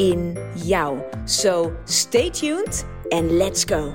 in 0.00 0.38
jou. 0.54 0.98
So 1.24 1.72
stay 1.84 2.30
tuned 2.30 2.84
and 3.08 3.30
let's 3.30 3.64
go. 3.64 3.92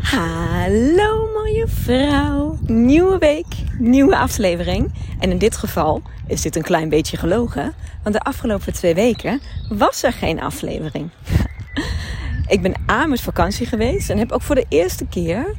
Hallo 0.00 1.28
mooie 1.34 1.66
vrouw. 1.68 2.58
Nieuwe 2.66 3.18
week, 3.18 3.46
nieuwe 3.78 4.16
aflevering. 4.16 4.92
En 5.18 5.30
in 5.30 5.38
dit 5.38 5.56
geval 5.56 6.02
is 6.26 6.42
dit 6.42 6.56
een 6.56 6.62
klein 6.62 6.88
beetje 6.88 7.16
gelogen. 7.16 7.74
Want 8.02 8.14
de 8.14 8.20
afgelopen 8.20 8.72
twee 8.72 8.94
weken 8.94 9.40
was 9.68 10.02
er 10.02 10.12
geen 10.12 10.40
aflevering. 10.40 11.10
Ik 12.54 12.62
ben 12.62 12.74
aan 12.86 13.08
met 13.08 13.20
vakantie 13.20 13.66
geweest 13.66 14.10
en 14.10 14.18
heb 14.18 14.32
ook 14.32 14.42
voor 14.42 14.54
de 14.54 14.66
eerste 14.68 15.06
keer 15.06 15.54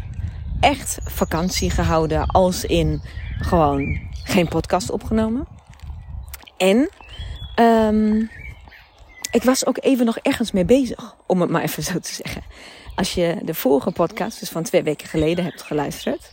echt 0.60 0.98
vakantie 1.04 1.70
gehouden. 1.70 2.28
Als 2.28 2.66
in 2.66 3.02
gewoon 3.40 4.00
geen 4.24 4.48
podcast 4.48 4.92
opgenomen. 4.92 5.48
En 6.58 6.90
um, 7.60 8.30
ik 9.32 9.44
was 9.44 9.66
ook 9.66 9.78
even 9.80 10.06
nog 10.06 10.18
ergens 10.18 10.52
mee 10.52 10.66
bezig, 10.66 11.16
om 11.26 11.42
het 11.42 11.50
maar 11.50 11.62
even 11.62 11.84
zo 11.84 12.00
te 12.00 12.14
zeggen. 12.14 12.42
Als 12.96 13.14
je 13.14 13.38
de 13.44 13.54
vorige 13.54 13.92
podcast, 13.92 14.40
dus 14.40 14.50
van 14.50 14.64
twee 14.64 14.84
weken 14.84 15.08
geleden, 15.08 15.44
hebt 15.44 15.62
geluisterd, 15.62 16.32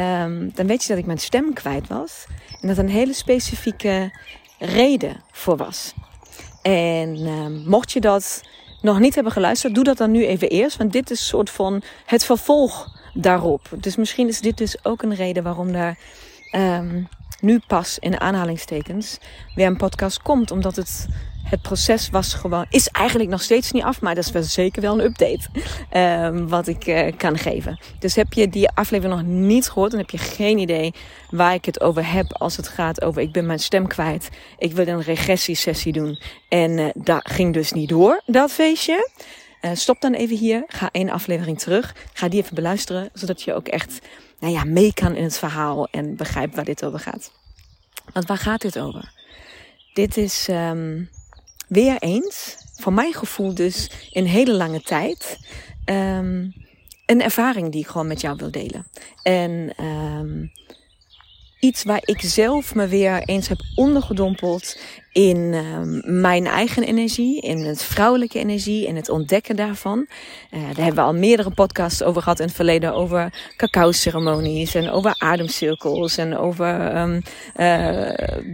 um, 0.00 0.50
dan 0.54 0.66
weet 0.66 0.82
je 0.82 0.88
dat 0.88 0.98
ik 0.98 1.06
mijn 1.06 1.18
stem 1.18 1.52
kwijt 1.52 1.88
was. 1.88 2.24
En 2.60 2.68
dat 2.68 2.76
er 2.76 2.84
een 2.84 2.90
hele 2.90 3.12
specifieke 3.12 4.12
reden 4.58 5.22
voor 5.30 5.56
was. 5.56 5.94
En 6.62 7.26
um, 7.26 7.62
mocht 7.66 7.92
je 7.92 8.00
dat 8.00 8.42
nog 8.80 8.98
niet 8.98 9.14
hebben 9.14 9.32
geluisterd, 9.32 9.74
doe 9.74 9.84
dat 9.84 9.96
dan 9.96 10.10
nu 10.10 10.26
even 10.26 10.48
eerst. 10.48 10.76
Want 10.76 10.92
dit 10.92 11.10
is 11.10 11.18
een 11.18 11.26
soort 11.26 11.50
van 11.50 11.82
het 12.06 12.24
vervolg 12.24 12.88
daarop. 13.14 13.68
Dus 13.76 13.96
misschien 13.96 14.28
is 14.28 14.40
dit 14.40 14.56
dus 14.56 14.84
ook 14.84 15.02
een 15.02 15.14
reden 15.14 15.42
waarom 15.42 15.72
daar 15.72 15.98
nu 17.44 17.60
pas 17.66 17.98
in 17.98 18.20
aanhalingstekens 18.20 19.18
weer 19.54 19.66
een 19.66 19.76
podcast 19.76 20.22
komt. 20.22 20.50
Omdat 20.50 20.76
het, 20.76 21.06
het 21.44 21.62
proces 21.62 22.10
was 22.10 22.34
gewoon, 22.34 22.66
is 22.70 22.88
eigenlijk 22.88 23.30
nog 23.30 23.42
steeds 23.42 23.72
niet 23.72 23.82
af, 23.82 24.00
maar 24.00 24.14
dat 24.14 24.24
is 24.24 24.30
wel 24.30 24.42
zeker 24.42 24.82
wel 24.82 25.00
een 25.00 25.04
update 25.04 25.48
um, 26.26 26.48
wat 26.48 26.66
ik 26.66 26.86
uh, 26.86 27.12
kan 27.16 27.38
geven. 27.38 27.78
Dus 27.98 28.14
heb 28.14 28.32
je 28.32 28.48
die 28.48 28.68
aflevering 28.68 29.20
nog 29.20 29.26
niet 29.26 29.68
gehoord, 29.68 29.90
dan 29.90 30.00
heb 30.00 30.10
je 30.10 30.18
geen 30.18 30.58
idee 30.58 30.92
waar 31.30 31.54
ik 31.54 31.64
het 31.64 31.80
over 31.80 32.12
heb 32.12 32.32
als 32.32 32.56
het 32.56 32.68
gaat 32.68 33.02
over 33.02 33.22
ik 33.22 33.32
ben 33.32 33.46
mijn 33.46 33.58
stem 33.58 33.86
kwijt. 33.86 34.28
Ik 34.58 34.72
wil 34.72 34.86
een 34.86 35.02
regressiesessie 35.02 35.92
doen 35.92 36.18
en 36.48 36.70
uh, 36.70 36.86
dat 36.94 37.30
ging 37.30 37.54
dus 37.54 37.72
niet 37.72 37.88
door, 37.88 38.22
dat 38.26 38.50
feestje. 38.50 39.10
Uh, 39.62 39.70
stop 39.74 40.00
dan 40.00 40.12
even 40.12 40.36
hier, 40.36 40.64
ga 40.66 40.88
één 40.92 41.10
aflevering 41.10 41.58
terug, 41.58 41.94
ga 42.12 42.28
die 42.28 42.42
even 42.42 42.54
beluisteren, 42.54 43.10
zodat 43.12 43.42
je 43.42 43.54
ook 43.54 43.68
echt 43.68 44.00
nou 44.44 44.56
ja, 44.56 44.64
mee 44.64 44.94
kan 44.94 45.14
in 45.16 45.22
het 45.22 45.38
verhaal 45.38 45.88
en 45.90 46.16
begrijpt 46.16 46.54
waar 46.54 46.64
dit 46.64 46.84
over 46.84 46.98
gaat. 46.98 47.32
Want 48.12 48.26
waar 48.26 48.38
gaat 48.38 48.60
dit 48.60 48.78
over? 48.78 49.12
Dit 49.92 50.16
is 50.16 50.48
um, 50.50 51.10
weer 51.68 51.98
eens, 51.98 52.56
van 52.74 52.94
mijn 52.94 53.12
gevoel 53.12 53.54
dus 53.54 53.90
in 54.10 54.24
hele 54.24 54.52
lange 54.52 54.80
tijd, 54.80 55.38
um, 55.84 56.54
een 57.06 57.22
ervaring 57.22 57.72
die 57.72 57.80
ik 57.80 57.86
gewoon 57.86 58.06
met 58.06 58.20
jou 58.20 58.36
wil 58.36 58.50
delen. 58.50 58.86
En 59.22 59.84
um, 59.84 60.52
iets 61.64 61.82
waar 61.82 62.02
ik 62.04 62.20
zelf 62.20 62.74
me 62.74 62.86
weer 62.86 63.22
eens 63.22 63.48
heb 63.48 63.60
ondergedompeld 63.74 64.78
in 65.12 65.36
um, 65.36 66.20
mijn 66.20 66.46
eigen 66.46 66.82
energie, 66.82 67.40
in 67.40 67.58
het 67.58 67.82
vrouwelijke 67.82 68.38
energie, 68.38 68.86
in 68.86 68.96
het 68.96 69.08
ontdekken 69.08 69.56
daarvan. 69.56 69.98
Uh, 69.98 70.60
daar 70.60 70.84
hebben 70.84 70.94
we 70.94 71.00
al 71.00 71.14
meerdere 71.14 71.50
podcasts 71.50 72.02
over 72.02 72.22
gehad 72.22 72.40
in 72.40 72.46
het 72.46 72.54
verleden, 72.54 72.94
over 72.94 73.32
cacao-ceremonies 73.56 74.74
en 74.74 74.90
over 74.90 75.14
ademcirkels 75.18 76.16
en 76.16 76.36
over 76.36 76.96
um, 76.96 77.22
uh, 77.56 78.10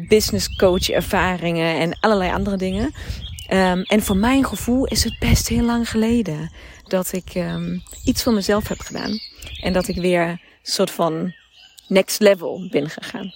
business 0.08 0.56
coach 0.56 0.90
ervaringen 0.90 1.78
en 1.78 1.98
allerlei 2.00 2.32
andere 2.32 2.56
dingen. 2.56 2.84
Um, 3.52 3.82
en 3.82 4.02
voor 4.02 4.16
mijn 4.16 4.44
gevoel 4.44 4.86
is 4.86 5.04
het 5.04 5.18
best 5.18 5.48
heel 5.48 5.64
lang 5.64 5.90
geleden 5.90 6.52
dat 6.84 7.12
ik 7.12 7.44
iets 8.04 8.22
voor 8.22 8.32
mezelf 8.32 8.68
heb 8.68 8.80
gedaan. 8.80 9.18
En 9.60 9.72
dat 9.72 9.88
ik 9.88 9.96
weer 9.96 10.40
soort 10.62 10.90
van 10.90 11.32
next 11.90 12.20
level 12.20 12.68
ben 12.70 12.90
gegaan. 12.90 13.32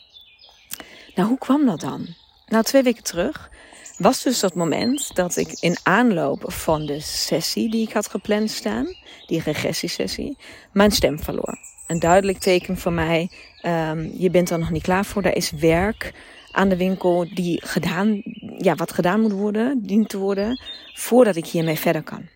Nou, 1.14 1.28
hoe 1.28 1.38
kwam 1.38 1.66
dat 1.66 1.80
dan? 1.80 2.06
Nou, 2.46 2.64
twee 2.64 2.82
weken 2.82 3.02
terug 3.02 3.50
was 3.98 4.22
dus 4.22 4.40
dat 4.40 4.54
moment 4.54 5.16
dat 5.16 5.36
ik 5.36 5.52
in 5.60 5.76
aanloop 5.82 6.42
van 6.46 6.86
de 6.86 7.00
sessie 7.00 7.70
die 7.70 7.86
ik 7.86 7.92
had 7.92 8.08
gepland 8.08 8.50
staan, 8.50 8.86
die 9.26 9.42
regressiesessie, 9.42 10.36
mijn 10.72 10.90
stem 10.90 11.20
verloor. 11.20 11.58
Een 11.86 11.98
duidelijk 11.98 12.38
teken 12.38 12.78
voor 12.78 12.92
mij, 12.92 13.30
um, 13.62 14.12
je 14.16 14.30
bent 14.30 14.50
er 14.50 14.58
nog 14.58 14.70
niet 14.70 14.82
klaar 14.82 15.04
voor, 15.04 15.22
er 15.22 15.36
is 15.36 15.50
werk 15.50 16.12
aan 16.50 16.68
de 16.68 16.76
winkel 16.76 17.26
die 17.34 17.66
gedaan, 17.66 18.22
ja, 18.58 18.74
wat 18.74 18.92
gedaan 18.92 19.20
moet 19.20 19.32
worden, 19.32 19.86
dient 19.86 20.08
te 20.08 20.18
worden, 20.18 20.60
voordat 20.94 21.36
ik 21.36 21.46
hiermee 21.46 21.78
verder 21.78 22.02
kan. 22.02 22.28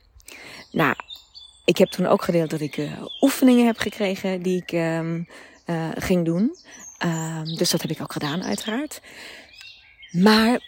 Nou, 0.73 0.95
ik 1.65 1.79
heb 1.79 1.89
toen 1.89 2.07
ook 2.07 2.23
gedeeld 2.23 2.51
dat 2.51 2.61
ik 2.61 2.77
uh, 2.77 2.93
oefeningen 3.21 3.67
heb 3.67 3.79
gekregen 3.79 4.43
die 4.43 4.63
ik 4.63 4.73
um, 4.73 5.27
uh, 5.71 5.89
ging 5.95 6.25
doen. 6.25 6.57
Um, 7.05 7.57
dus 7.57 7.71
dat 7.71 7.83
heb 7.83 7.91
ik 7.91 8.01
ook 8.01 8.13
gedaan, 8.13 8.43
uiteraard. 8.43 9.01
Maar 10.11 10.61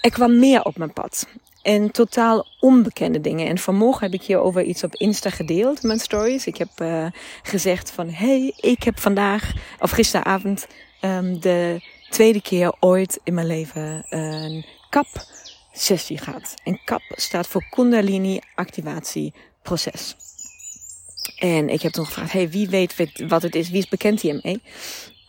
er 0.00 0.10
kwam 0.10 0.38
meer 0.38 0.62
op 0.62 0.76
mijn 0.76 0.92
pad. 0.92 1.26
En 1.62 1.90
totaal 1.90 2.46
onbekende 2.60 3.20
dingen. 3.20 3.48
En 3.48 3.58
vanmorgen 3.58 4.10
heb 4.10 4.20
ik 4.20 4.26
hierover 4.26 4.62
iets 4.62 4.84
op 4.84 4.94
Insta 4.94 5.30
gedeeld, 5.30 5.82
mijn 5.82 5.98
stories. 5.98 6.46
Ik 6.46 6.56
heb 6.56 6.68
uh, 6.82 7.06
gezegd 7.42 7.90
van, 7.90 8.10
hey, 8.10 8.52
ik 8.56 8.82
heb 8.82 9.00
vandaag, 9.00 9.52
of 9.78 9.90
gisteravond, 9.90 10.66
um, 11.00 11.40
de 11.40 11.80
tweede 12.10 12.42
keer 12.42 12.74
ooit 12.80 13.20
in 13.24 13.34
mijn 13.34 13.46
leven 13.46 14.04
een 14.08 14.66
kap 14.90 15.06
sessie 15.72 16.18
gehad. 16.18 16.54
En 16.64 16.80
kap 16.84 17.02
staat 17.08 17.46
voor 17.46 17.64
Kundalini 17.70 18.40
activatie 18.54 19.34
proces. 19.62 20.16
En 21.40 21.68
ik 21.68 21.82
heb 21.82 21.92
toen 21.92 22.06
gevraagd, 22.06 22.32
hey, 22.32 22.50
wie 22.50 22.68
weet 22.68 22.94
wat 23.28 23.42
het 23.42 23.54
is? 23.54 23.70
Wie 23.70 23.78
is 23.78 23.88
bekend 23.88 24.20
hiermee? 24.20 24.62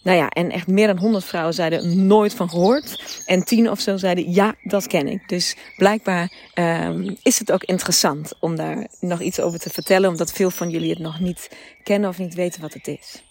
Nou 0.04 0.18
ja, 0.18 0.30
en 0.30 0.52
echt 0.52 0.68
meer 0.68 0.88
dan 0.88 0.98
honderd 0.98 1.26
vrouwen 1.26 1.54
zeiden 1.54 2.08
nooit 2.08 2.34
van 2.34 2.50
gehoord. 2.50 3.22
En 3.26 3.44
tien 3.44 3.70
of 3.70 3.80
zo 3.80 3.98
zeiden 3.98 4.34
ja, 4.34 4.56
dat 4.64 4.88
ken 4.88 5.08
ik. 5.08 5.30
Dus 5.30 5.56
blijkbaar 5.78 6.32
um, 6.56 7.18
is 7.24 7.40
het 7.40 7.52
ook 7.52 7.64
interessant 7.64 8.34
om 8.40 8.56
daar 8.56 8.88
nog 9.00 9.22
iets 9.22 9.40
over 9.40 9.60
te 9.60 9.70
vertellen. 9.70 10.10
Omdat 10.10 10.32
veel 10.32 10.52
van 10.52 10.70
jullie 10.70 10.90
het 10.90 11.00
nog 11.00 11.20
niet 11.20 11.50
kennen 11.84 12.10
of 12.10 12.18
niet 12.18 12.34
weten 12.34 12.62
wat 12.62 12.74
het 12.74 12.88
is. 12.88 13.24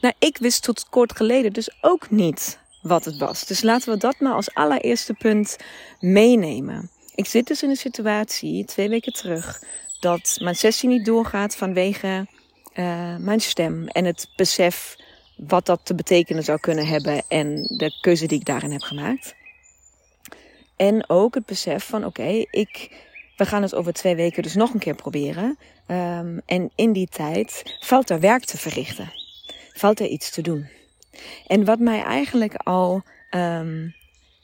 Nou, 0.00 0.14
ik 0.18 0.38
wist 0.38 0.62
tot 0.62 0.88
kort 0.88 1.16
geleden 1.16 1.52
dus 1.52 1.70
ook 1.80 2.10
niet 2.10 2.58
wat 2.82 3.04
het 3.04 3.18
was. 3.18 3.46
Dus 3.46 3.62
laten 3.62 3.92
we 3.92 3.98
dat 3.98 4.20
maar 4.20 4.34
als 4.34 4.54
allereerste 4.54 5.14
punt 5.14 5.56
meenemen. 6.00 6.90
Ik 7.14 7.26
zit 7.26 7.46
dus 7.46 7.62
in 7.62 7.70
een 7.70 7.76
situatie, 7.76 8.64
twee 8.64 8.88
weken 8.88 9.12
terug, 9.12 9.62
dat 10.00 10.38
mijn 10.42 10.56
sessie 10.56 10.88
niet 10.88 11.04
doorgaat 11.04 11.56
vanwege 11.56 12.26
uh, 12.74 13.16
mijn 13.16 13.40
stem 13.40 13.88
en 13.88 14.04
het 14.04 14.28
besef 14.36 14.96
wat 15.36 15.66
dat 15.66 15.80
te 15.82 15.94
betekenen 15.94 16.44
zou 16.44 16.60
kunnen 16.60 16.86
hebben 16.86 17.22
en 17.28 17.54
de 17.62 17.98
keuze 18.00 18.26
die 18.26 18.38
ik 18.38 18.44
daarin 18.44 18.72
heb 18.72 18.82
gemaakt. 18.82 19.34
En 20.76 21.08
ook 21.08 21.34
het 21.34 21.46
besef 21.46 21.84
van 21.84 22.04
oké, 22.04 22.44
ik, 22.50 22.90
we 23.36 23.46
gaan 23.46 23.62
het 23.62 23.74
over 23.74 23.92
twee 23.92 24.16
weken 24.16 24.42
dus 24.42 24.54
nog 24.54 24.72
een 24.72 24.80
keer 24.80 24.94
proberen. 24.94 25.58
Um, 25.88 26.40
en 26.46 26.70
in 26.74 26.92
die 26.92 27.08
tijd 27.08 27.76
valt 27.80 28.10
er 28.10 28.20
werk 28.20 28.44
te 28.44 28.58
verrichten. 28.58 29.12
Valt 29.72 30.00
er 30.00 30.06
iets 30.06 30.30
te 30.30 30.42
doen. 30.42 30.68
En 31.46 31.64
wat 31.64 31.78
mij 31.78 32.02
eigenlijk 32.02 32.54
al 32.54 33.02
um, 33.30 33.94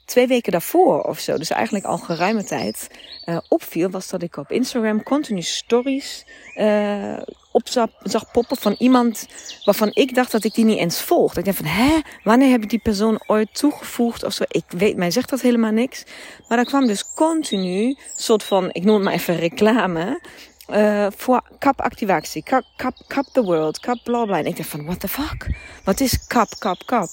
twee 0.05 0.27
weken 0.27 0.51
daarvoor 0.51 1.01
of 1.01 1.19
zo, 1.19 1.37
dus 1.37 1.49
eigenlijk 1.49 1.85
al 1.85 1.97
geruime 1.97 2.43
tijd, 2.43 2.89
uh, 3.25 3.37
opviel, 3.47 3.89
was 3.89 4.09
dat 4.09 4.21
ik 4.21 4.37
op 4.37 4.51
Instagram 4.51 5.03
continu 5.03 5.41
stories 5.41 6.25
uh, 6.55 7.17
op 7.51 7.67
zag 8.03 8.31
poppen 8.31 8.57
van 8.57 8.75
iemand 8.77 9.27
waarvan 9.63 9.89
ik 9.93 10.15
dacht 10.15 10.31
dat 10.31 10.43
ik 10.43 10.53
die 10.53 10.65
niet 10.65 10.77
eens 10.77 11.01
volgde. 11.01 11.39
Ik 11.39 11.45
dacht 11.45 11.57
van, 11.57 11.65
hè, 11.65 11.99
wanneer 12.23 12.49
heb 12.49 12.63
ik 12.63 12.69
die 12.69 12.79
persoon 12.79 13.23
ooit 13.27 13.55
toegevoegd 13.55 14.23
of 14.23 14.33
zo? 14.33 14.43
Ik 14.47 14.63
weet, 14.67 14.95
mij 14.95 15.11
zegt 15.11 15.29
dat 15.29 15.41
helemaal 15.41 15.71
niks. 15.71 16.03
Maar 16.47 16.57
er 16.57 16.65
kwam 16.65 16.87
dus 16.87 17.13
continu, 17.13 17.97
soort 18.15 18.43
van, 18.43 18.69
ik 18.71 18.83
noem 18.83 18.95
het 18.95 19.03
maar 19.03 19.13
even 19.13 19.35
reclame, 19.35 20.21
uh, 20.69 21.07
voor 21.15 21.41
kapactivatie, 21.59 22.43
kap, 22.43 22.63
kap, 22.75 22.95
kap 23.07 23.25
the 23.31 23.43
world, 23.43 23.79
kap 23.79 23.99
bla 24.03 24.25
bla. 24.25 24.37
En 24.37 24.45
ik 24.45 24.57
dacht 24.57 24.69
van, 24.69 24.85
what 24.85 24.99
the 24.99 25.07
fuck? 25.07 25.55
Wat 25.83 25.99
is 25.99 26.27
kap, 26.27 26.49
kap, 26.59 26.85
kap? 26.85 27.09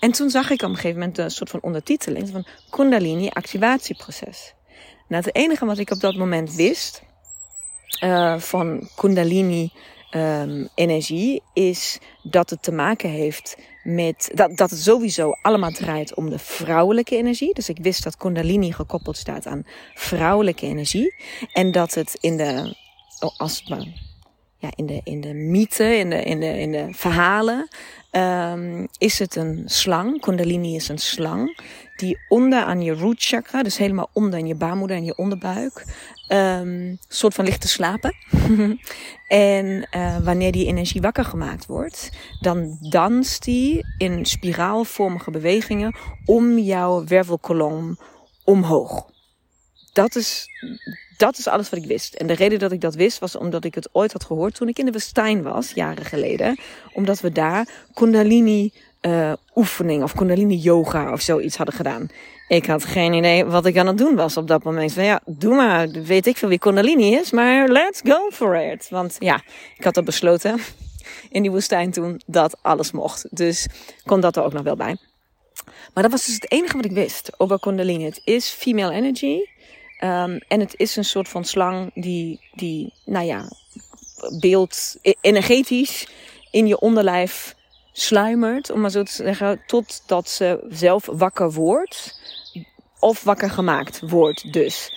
En 0.00 0.12
toen 0.12 0.30
zag 0.30 0.50
ik 0.50 0.62
op 0.62 0.68
een 0.68 0.74
gegeven 0.74 0.98
moment 0.98 1.18
een 1.18 1.30
soort 1.30 1.50
van 1.50 1.62
ondertiteling 1.62 2.28
van 2.28 2.46
Kundalini 2.70 3.28
activatieproces. 3.28 4.54
Nou, 5.08 5.22
het 5.24 5.34
enige 5.34 5.66
wat 5.66 5.78
ik 5.78 5.90
op 5.90 6.00
dat 6.00 6.16
moment 6.16 6.54
wist 6.54 7.02
uh, 8.04 8.38
van 8.38 8.88
Kundalini 8.96 9.72
um, 10.10 10.68
energie 10.74 11.42
is 11.52 11.98
dat 12.22 12.50
het 12.50 12.62
te 12.62 12.72
maken 12.72 13.10
heeft 13.10 13.56
met 13.82 14.30
dat, 14.34 14.56
dat 14.56 14.70
het 14.70 14.80
sowieso 14.80 15.30
allemaal 15.30 15.70
draait 15.70 16.14
om 16.14 16.30
de 16.30 16.38
vrouwelijke 16.38 17.16
energie. 17.16 17.54
Dus 17.54 17.68
ik 17.68 17.78
wist 17.82 18.02
dat 18.02 18.16
Kundalini 18.16 18.72
gekoppeld 18.72 19.16
staat 19.16 19.46
aan 19.46 19.66
vrouwelijke 19.94 20.66
energie. 20.66 21.14
En 21.52 21.72
dat 21.72 21.94
het 21.94 22.16
in 22.20 22.36
de, 22.36 22.76
als, 23.36 23.62
ja, 24.60 24.70
in 24.74 24.86
de, 24.86 25.00
in 25.04 25.20
de 25.20 25.34
mythe, 25.34 25.96
in 25.96 26.10
de, 26.10 26.22
in 26.22 26.40
de, 26.40 26.58
in 26.60 26.72
de 26.72 26.88
verhalen, 26.90 27.68
um, 28.12 28.88
is 28.98 29.18
het 29.18 29.36
een 29.36 29.62
slang. 29.66 30.20
Kundalini 30.20 30.74
is 30.74 30.88
een 30.88 30.98
slang 30.98 31.62
die 31.96 32.18
onder 32.28 32.62
aan 32.62 32.82
je 32.82 32.92
root 32.92 33.22
chakra, 33.22 33.62
dus 33.62 33.76
helemaal 33.76 34.10
onder 34.12 34.38
in 34.38 34.46
je 34.46 34.54
baarmoeder 34.54 34.96
en 34.96 35.04
je 35.04 35.16
onderbuik, 35.16 35.84
um, 36.28 36.98
soort 37.08 37.34
van 37.34 37.44
ligt 37.44 37.60
te 37.60 37.68
slapen. 37.68 38.14
en 39.28 39.88
uh, 39.96 40.18
wanneer 40.18 40.52
die 40.52 40.66
energie 40.66 41.00
wakker 41.00 41.24
gemaakt 41.24 41.66
wordt, 41.66 42.10
dan 42.40 42.76
danst 42.80 43.44
die 43.44 43.84
in 43.98 44.26
spiraalvormige 44.26 45.30
bewegingen 45.30 45.96
om 46.24 46.58
jouw 46.58 47.04
wervelkolom 47.04 47.98
omhoog. 48.44 49.08
Dat 49.92 50.16
is, 50.16 50.48
dat 51.20 51.38
is 51.38 51.48
alles 51.48 51.70
wat 51.70 51.78
ik 51.78 51.86
wist. 51.86 52.14
En 52.14 52.26
de 52.26 52.32
reden 52.32 52.58
dat 52.58 52.72
ik 52.72 52.80
dat 52.80 52.94
wist 52.94 53.18
was 53.18 53.36
omdat 53.36 53.64
ik 53.64 53.74
het 53.74 53.88
ooit 53.92 54.12
had 54.12 54.24
gehoord 54.24 54.54
toen 54.54 54.68
ik 54.68 54.78
in 54.78 54.84
de 54.84 54.92
woestijn 54.92 55.42
was, 55.42 55.70
jaren 55.70 56.04
geleden. 56.04 56.58
Omdat 56.92 57.20
we 57.20 57.32
daar 57.32 57.68
Kundalini 57.94 58.72
uh, 59.02 59.32
oefening 59.54 60.02
of 60.02 60.14
Kundalini 60.14 60.56
yoga 60.56 61.12
of 61.12 61.20
zoiets 61.20 61.56
hadden 61.56 61.74
gedaan. 61.74 62.08
Ik 62.48 62.66
had 62.66 62.84
geen 62.84 63.12
idee 63.12 63.44
wat 63.44 63.66
ik 63.66 63.76
aan 63.76 63.86
het 63.86 63.98
doen 63.98 64.14
was 64.14 64.36
op 64.36 64.48
dat 64.48 64.62
moment. 64.62 64.92
Van 64.92 65.04
ja, 65.04 65.20
doe 65.26 65.54
maar, 65.54 65.88
weet 65.88 66.26
ik 66.26 66.36
veel 66.36 66.48
wie 66.48 66.58
Kundalini 66.58 67.14
is, 67.14 67.30
maar 67.30 67.68
let's 67.68 68.00
go 68.04 68.30
for 68.30 68.56
it. 68.72 68.88
Want 68.88 69.16
ja, 69.18 69.42
ik 69.76 69.84
had 69.84 69.96
al 69.96 70.02
besloten 70.02 70.58
in 71.30 71.42
die 71.42 71.50
woestijn 71.50 71.90
toen 71.90 72.20
dat 72.26 72.58
alles 72.62 72.92
mocht. 72.92 73.26
Dus 73.30 73.66
kon 74.04 74.20
dat 74.20 74.36
er 74.36 74.42
ook 74.42 74.52
nog 74.52 74.62
wel 74.62 74.76
bij. 74.76 74.96
Maar 75.94 76.02
dat 76.02 76.12
was 76.12 76.26
dus 76.26 76.34
het 76.34 76.50
enige 76.50 76.76
wat 76.76 76.84
ik 76.84 76.92
wist 76.92 77.30
over 77.36 77.60
Kundalini. 77.60 78.04
Het 78.04 78.20
is 78.24 78.48
female 78.48 78.92
energy. 78.92 79.38
Um, 80.04 80.38
en 80.48 80.60
het 80.60 80.74
is 80.76 80.96
een 80.96 81.04
soort 81.04 81.28
van 81.28 81.44
slang 81.44 81.90
die, 81.94 82.40
die 82.54 82.92
nou 83.04 83.26
ja, 83.26 83.48
beeld 84.40 84.96
e-, 85.02 85.12
energetisch 85.20 86.08
in 86.50 86.66
je 86.66 86.80
onderlijf 86.80 87.54
sluimert, 87.92 88.70
om 88.70 88.80
maar 88.80 88.90
zo 88.90 89.02
te 89.02 89.12
zeggen, 89.12 89.62
totdat 89.66 90.28
ze 90.28 90.66
zelf 90.68 91.06
wakker 91.12 91.52
wordt. 91.52 92.18
Of 92.98 93.22
wakker 93.22 93.50
gemaakt 93.50 94.00
wordt 94.00 94.52
dus. 94.52 94.92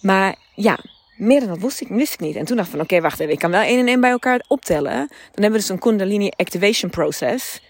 Maar 0.00 0.36
ja, 0.54 0.78
meer 1.16 1.40
dan 1.40 1.48
dat 1.48 1.58
wist 1.58 1.80
ik, 1.80 1.88
wist 1.88 2.12
ik 2.12 2.20
niet. 2.20 2.36
En 2.36 2.44
toen 2.44 2.56
dacht 2.56 2.68
ik 2.68 2.74
van, 2.74 2.84
oké, 2.84 3.00
wacht 3.00 3.20
even, 3.20 3.32
ik 3.32 3.38
kan 3.38 3.50
wel 3.50 3.60
één 3.60 3.78
en 3.78 3.88
één 3.88 4.00
bij 4.00 4.10
elkaar 4.10 4.44
optellen. 4.48 4.96
Dan 4.96 5.42
hebben 5.42 5.50
we 5.50 5.58
dus 5.58 5.68
een 5.68 5.78
Kundalini 5.78 6.30
Activation 6.36 6.90
Process. 6.90 7.60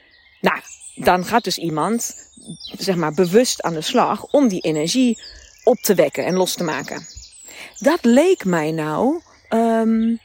Nou, 0.40 0.60
dan 0.94 1.24
gaat 1.24 1.44
dus 1.44 1.58
iemand, 1.58 2.28
zeg 2.78 2.96
maar, 2.96 3.14
bewust 3.14 3.62
aan 3.62 3.74
de 3.74 3.80
slag 3.80 4.24
om 4.24 4.48
die 4.48 4.60
energie 4.60 5.22
op 5.64 5.78
te 5.80 5.94
wekken 5.94 6.24
en 6.24 6.34
los 6.34 6.54
te 6.54 6.64
maken. 6.64 7.06
Dat 7.78 7.98
leek 8.04 8.44
mij 8.44 8.70
nou 8.70 9.20
um, 9.50 10.20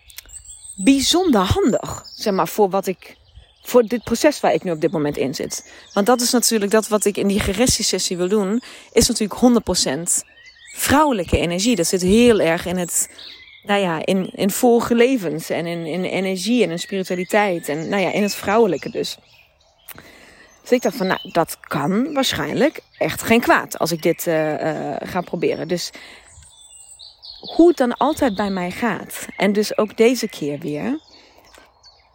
bijzonder 0.75 1.41
handig, 1.41 2.03
zeg 2.15 2.33
maar, 2.33 2.47
voor 2.47 2.69
wat 2.69 2.87
ik 2.87 3.17
voor 3.61 3.83
dit 3.83 4.03
proces 4.03 4.39
waar 4.39 4.53
ik 4.53 4.63
nu 4.63 4.71
op 4.71 4.81
dit 4.81 4.91
moment 4.91 5.17
in 5.17 5.35
zit. 5.35 5.71
Want 5.93 6.05
dat 6.05 6.21
is 6.21 6.31
natuurlijk 6.31 6.71
dat 6.71 6.87
wat 6.87 7.05
ik 7.05 7.17
in 7.17 7.27
die 7.27 7.39
gerestriesessie 7.39 8.17
wil 8.17 8.27
doen, 8.27 8.61
is 8.91 9.07
natuurlijk 9.07 9.63
100% 10.21 10.27
vrouwelijke 10.75 11.37
energie. 11.37 11.75
Dat 11.75 11.87
zit 11.87 12.01
heel 12.01 12.39
erg 12.39 12.65
in 12.65 12.77
het, 12.77 13.09
nou 13.63 13.81
ja, 13.81 14.05
in, 14.05 14.29
in 14.35 14.49
vorige 14.49 15.17
en 15.47 15.65
in, 15.65 15.85
in 15.85 16.03
energie 16.03 16.63
en 16.63 16.71
in 16.71 16.79
spiritualiteit 16.79 17.69
en 17.69 17.89
nou 17.89 18.01
ja, 18.01 18.11
in 18.11 18.23
het 18.23 18.35
vrouwelijke 18.35 18.89
dus. 18.89 19.17
Dus 20.69 20.77
ik 20.77 20.83
dacht 20.83 20.97
van, 20.97 21.07
nou, 21.07 21.31
dat 21.31 21.57
kan 21.59 22.13
waarschijnlijk 22.13 22.81
echt 22.97 23.21
geen 23.21 23.41
kwaad 23.41 23.79
als 23.79 23.91
ik 23.91 24.01
dit 24.01 24.25
uh, 24.25 24.53
uh, 24.53 24.95
ga 24.99 25.21
proberen. 25.21 25.67
Dus 25.67 25.89
hoe 27.55 27.67
het 27.67 27.77
dan 27.77 27.97
altijd 27.97 28.35
bij 28.35 28.49
mij 28.49 28.71
gaat, 28.71 29.27
en 29.37 29.53
dus 29.53 29.77
ook 29.77 29.97
deze 29.97 30.27
keer 30.27 30.59
weer, 30.59 30.99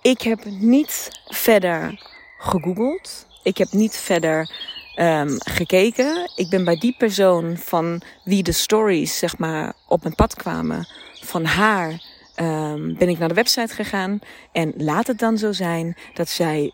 ik 0.03 0.23
heb 0.23 0.45
niet 0.45 1.11
verder 1.27 2.01
gegoogeld. 2.39 3.27
Ik 3.43 3.59
heb 3.59 3.73
niet 3.73 3.97
verder 3.97 4.51
um, 4.97 5.37
gekeken. 5.39 6.31
Ik 6.37 6.49
ben 6.49 6.65
bij 6.65 6.79
die 6.79 6.95
persoon 6.99 7.57
van 7.57 8.03
wie 8.25 8.43
de 8.43 8.53
stories 8.53 9.19
zeg 9.19 9.39
maar 9.39 9.73
op 9.89 10.03
mijn 10.03 10.15
pad 10.15 10.35
kwamen, 10.35 10.89
van 11.21 11.45
haar 11.45 11.91
um, 12.37 12.97
ben 12.99 13.09
ik 13.09 13.19
naar 13.19 13.29
de 13.29 13.35
website 13.35 13.75
gegaan. 13.75 14.19
En 14.53 14.73
laat 14.77 15.07
het 15.07 15.19
dan 15.19 15.39
zo 15.39 15.53
zijn 15.53 15.97
dat 16.15 16.29
zij 16.29 16.73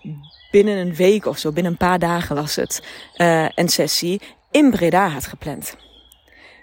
binnen 0.51 0.77
een 0.77 0.95
week 0.95 1.27
of 1.27 1.39
zo, 1.39 1.53
binnen 1.53 1.73
een 1.73 1.79
paar 1.79 1.99
dagen 1.99 2.37
was 2.37 2.57
het, 2.57 2.83
uh, 3.17 3.49
een 3.55 3.69
sessie 3.69 4.21
in 4.51 4.71
Breda 4.71 5.09
had 5.09 5.27
gepland. 5.27 5.77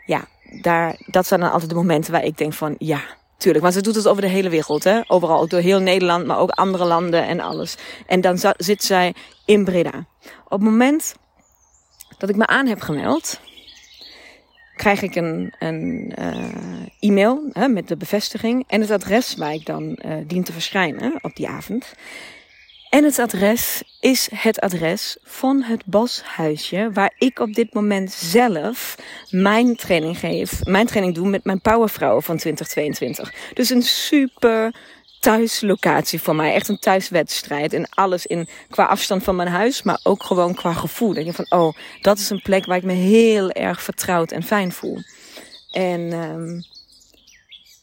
Ja, 0.05 0.27
daar, 0.61 0.95
dat 1.05 1.27
zijn 1.27 1.39
dan 1.39 1.51
altijd 1.51 1.69
de 1.69 1.75
momenten 1.75 2.11
waar 2.11 2.23
ik 2.23 2.37
denk 2.37 2.53
van 2.53 2.75
ja, 2.77 3.01
Tuurlijk, 3.37 3.63
want 3.63 3.75
ze 3.75 3.81
doet 3.81 3.95
het 3.95 4.07
over 4.07 4.21
de 4.21 4.27
hele 4.27 4.49
wereld, 4.49 4.83
hè? 4.83 5.01
Overal, 5.07 5.41
ook 5.41 5.49
door 5.49 5.59
heel 5.59 5.79
Nederland, 5.79 6.25
maar 6.25 6.39
ook 6.39 6.49
andere 6.49 6.85
landen 6.85 7.27
en 7.27 7.39
alles. 7.39 7.77
En 8.05 8.21
dan 8.21 8.39
zit 8.57 8.83
zij 8.83 9.13
in 9.45 9.63
Breda. 9.63 10.05
Op 10.43 10.51
het 10.51 10.61
moment 10.61 11.15
dat 12.17 12.29
ik 12.29 12.35
me 12.35 12.47
aan 12.47 12.67
heb 12.67 12.81
gemeld, 12.81 13.39
krijg 14.75 15.01
ik 15.01 15.15
een, 15.15 15.53
een 15.59 16.13
uh, 16.19 17.09
e-mail 17.09 17.49
hè, 17.51 17.67
met 17.67 17.87
de 17.87 17.97
bevestiging 17.97 18.63
en 18.67 18.81
het 18.81 18.91
adres 18.91 19.35
waar 19.35 19.53
ik 19.53 19.65
dan 19.65 19.99
uh, 20.05 20.13
dien 20.27 20.43
te 20.43 20.53
verschijnen 20.53 21.13
op 21.21 21.35
die 21.35 21.47
avond. 21.47 21.93
En 22.89 23.03
het 23.03 23.19
adres 23.19 23.83
is 23.99 24.29
het 24.33 24.59
adres 24.59 25.17
van 25.23 25.61
het 25.63 25.85
boshuisje 25.85 26.89
waar 26.93 27.13
ik 27.17 27.39
op 27.39 27.53
dit 27.53 27.73
moment 27.73 28.11
zelf 28.11 28.95
mijn 29.29 29.75
training 29.75 30.19
geef. 30.19 30.65
Mijn 30.65 30.87
training 30.87 31.15
doe 31.15 31.27
met 31.27 31.43
mijn 31.43 31.61
powervrouwen 31.61 32.23
van 32.23 32.37
2022. 32.37 33.53
Dus 33.53 33.69
een 33.69 33.81
super 33.81 34.73
thuislocatie 35.19 36.21
voor 36.21 36.35
mij. 36.35 36.53
Echt 36.53 36.67
een 36.67 36.79
thuiswedstrijd. 36.79 37.73
En 37.73 37.89
alles 37.89 38.25
in, 38.25 38.47
qua 38.69 38.85
afstand 38.85 39.23
van 39.23 39.35
mijn 39.35 39.47
huis, 39.47 39.83
maar 39.83 39.99
ook 40.03 40.23
gewoon 40.23 40.53
qua 40.53 40.73
gevoel. 40.73 41.13
Dat 41.13 41.25
je 41.25 41.33
van, 41.33 41.45
oh, 41.49 41.73
dat 42.01 42.17
is 42.17 42.29
een 42.29 42.41
plek 42.41 42.65
waar 42.65 42.77
ik 42.77 42.83
me 42.83 42.93
heel 42.93 43.51
erg 43.51 43.81
vertrouwd 43.81 44.31
en 44.31 44.43
fijn 44.43 44.71
voel. 44.71 44.97
En 45.71 46.13
um, 46.13 46.63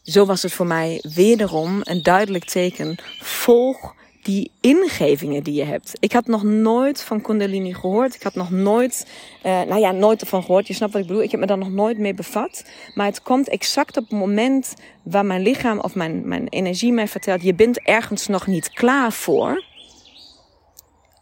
zo 0.02 0.26
was 0.26 0.42
het 0.42 0.52
voor 0.52 0.66
mij 0.66 1.02
wederom 1.14 1.80
een 1.82 2.02
duidelijk 2.02 2.44
teken. 2.44 2.96
Volg 3.20 3.94
die 4.25 4.50
ingevingen 4.61 5.43
die 5.43 5.54
je 5.54 5.64
hebt. 5.64 5.93
Ik 5.99 6.12
had 6.12 6.26
nog 6.26 6.43
nooit 6.43 7.02
van 7.02 7.21
Kundalini 7.21 7.75
gehoord. 7.75 8.14
Ik 8.14 8.23
had 8.23 8.35
nog 8.35 8.50
nooit, 8.50 9.07
uh, 9.47 9.62
nou 9.62 9.81
ja, 9.81 9.90
nooit 9.90 10.21
ervan 10.21 10.43
gehoord. 10.43 10.66
Je 10.66 10.75
snapt 10.75 10.93
wat 10.93 11.02
ik 11.02 11.07
bedoel. 11.07 11.23
Ik 11.23 11.31
heb 11.31 11.40
me 11.40 11.47
daar 11.47 11.59
nog 11.59 11.71
nooit 11.71 11.99
mee 11.99 12.14
bevat. 12.14 12.64
Maar 12.95 13.07
het 13.07 13.23
komt 13.23 13.49
exact 13.49 13.97
op 13.97 14.02
het 14.02 14.19
moment 14.19 14.75
waar 15.02 15.26
mijn 15.26 15.43
lichaam 15.43 15.81
of 15.81 15.95
mijn, 15.95 16.28
mijn 16.28 16.49
energie 16.49 16.93
mij 16.93 17.09
vertelt: 17.09 17.43
je 17.43 17.54
bent 17.54 17.81
ergens 17.83 18.26
nog 18.26 18.47
niet 18.47 18.71
klaar 18.71 19.12
voor. 19.12 19.64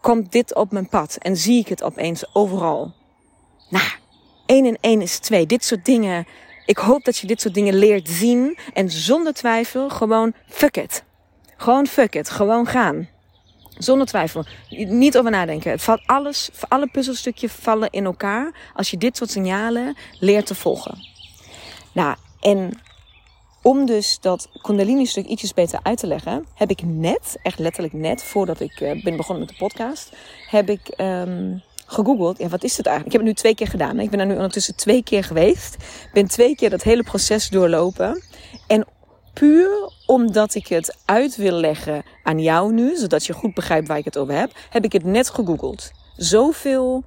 Komt 0.00 0.32
dit 0.32 0.54
op 0.54 0.72
mijn 0.72 0.88
pad 0.88 1.16
en 1.18 1.36
zie 1.36 1.58
ik 1.58 1.68
het 1.68 1.82
opeens 1.82 2.34
overal. 2.34 2.92
Nou, 3.68 3.88
één 4.46 4.66
en 4.66 4.78
één 4.80 5.00
is 5.00 5.18
twee. 5.18 5.46
Dit 5.46 5.64
soort 5.64 5.84
dingen. 5.84 6.26
Ik 6.66 6.78
hoop 6.78 7.04
dat 7.04 7.18
je 7.18 7.26
dit 7.26 7.40
soort 7.40 7.54
dingen 7.54 7.74
leert 7.74 8.08
zien 8.08 8.58
en 8.74 8.90
zonder 8.90 9.34
twijfel 9.34 9.90
gewoon 9.90 10.32
fuck 10.48 10.76
it. 10.76 11.04
Gewoon 11.62 11.86
fuck 11.86 12.14
it. 12.14 12.30
Gewoon 12.30 12.66
gaan. 12.66 13.08
Zonder 13.78 14.06
twijfel. 14.06 14.44
Niet 14.70 15.18
over 15.18 15.30
nadenken. 15.30 15.70
Het 15.70 15.82
valt 15.82 16.00
alles, 16.06 16.50
alle 16.68 16.86
puzzelstukjes 16.86 17.52
vallen 17.52 17.90
in 17.90 18.04
elkaar 18.04 18.54
als 18.74 18.90
je 18.90 18.96
dit 18.96 19.16
soort 19.16 19.30
signalen 19.30 19.96
leert 20.18 20.46
te 20.46 20.54
volgen. 20.54 20.98
Nou, 21.92 22.16
en 22.40 22.80
om 23.62 23.86
dus 23.86 24.18
dat 24.20 24.48
Kundalini-stuk 24.62 25.26
ietsjes 25.26 25.54
beter 25.54 25.80
uit 25.82 25.98
te 25.98 26.06
leggen, 26.06 26.46
heb 26.54 26.70
ik 26.70 26.82
net, 26.84 27.36
echt 27.42 27.58
letterlijk 27.58 27.94
net, 27.94 28.22
voordat 28.22 28.60
ik 28.60 28.80
uh, 28.80 29.02
ben 29.02 29.16
begonnen 29.16 29.44
met 29.44 29.48
de 29.58 29.64
podcast, 29.64 30.12
heb 30.48 30.68
ik 30.68 30.94
um, 30.96 31.62
gegoogeld. 31.86 32.38
Ja, 32.38 32.48
wat 32.48 32.64
is 32.64 32.76
het 32.76 32.86
eigenlijk? 32.86 33.14
Ik 33.14 33.20
heb 33.20 33.28
het 33.28 33.30
nu 33.30 33.42
twee 33.42 33.54
keer 33.54 33.68
gedaan. 33.68 34.00
Ik 34.00 34.10
ben 34.10 34.20
er 34.20 34.26
nu 34.26 34.34
ondertussen 34.34 34.76
twee 34.76 35.02
keer 35.02 35.24
geweest. 35.24 35.76
Ben 36.12 36.26
twee 36.26 36.54
keer 36.54 36.70
dat 36.70 36.82
hele 36.82 37.02
proces 37.02 37.48
doorlopen. 37.48 38.22
En 38.66 38.86
puur 39.32 39.92
omdat 40.06 40.54
ik 40.54 40.66
het 40.66 40.96
uit 41.04 41.36
wil 41.36 41.52
leggen 41.52 42.02
aan 42.22 42.40
jou 42.40 42.72
nu, 42.72 42.96
zodat 42.96 43.26
je 43.26 43.32
goed 43.32 43.54
begrijpt 43.54 43.88
waar 43.88 43.98
ik 43.98 44.04
het 44.04 44.18
over 44.18 44.34
heb, 44.34 44.52
heb 44.70 44.84
ik 44.84 44.92
het 44.92 45.04
net 45.04 45.30
gegoogeld. 45.30 45.90
Zoveel 46.16 47.04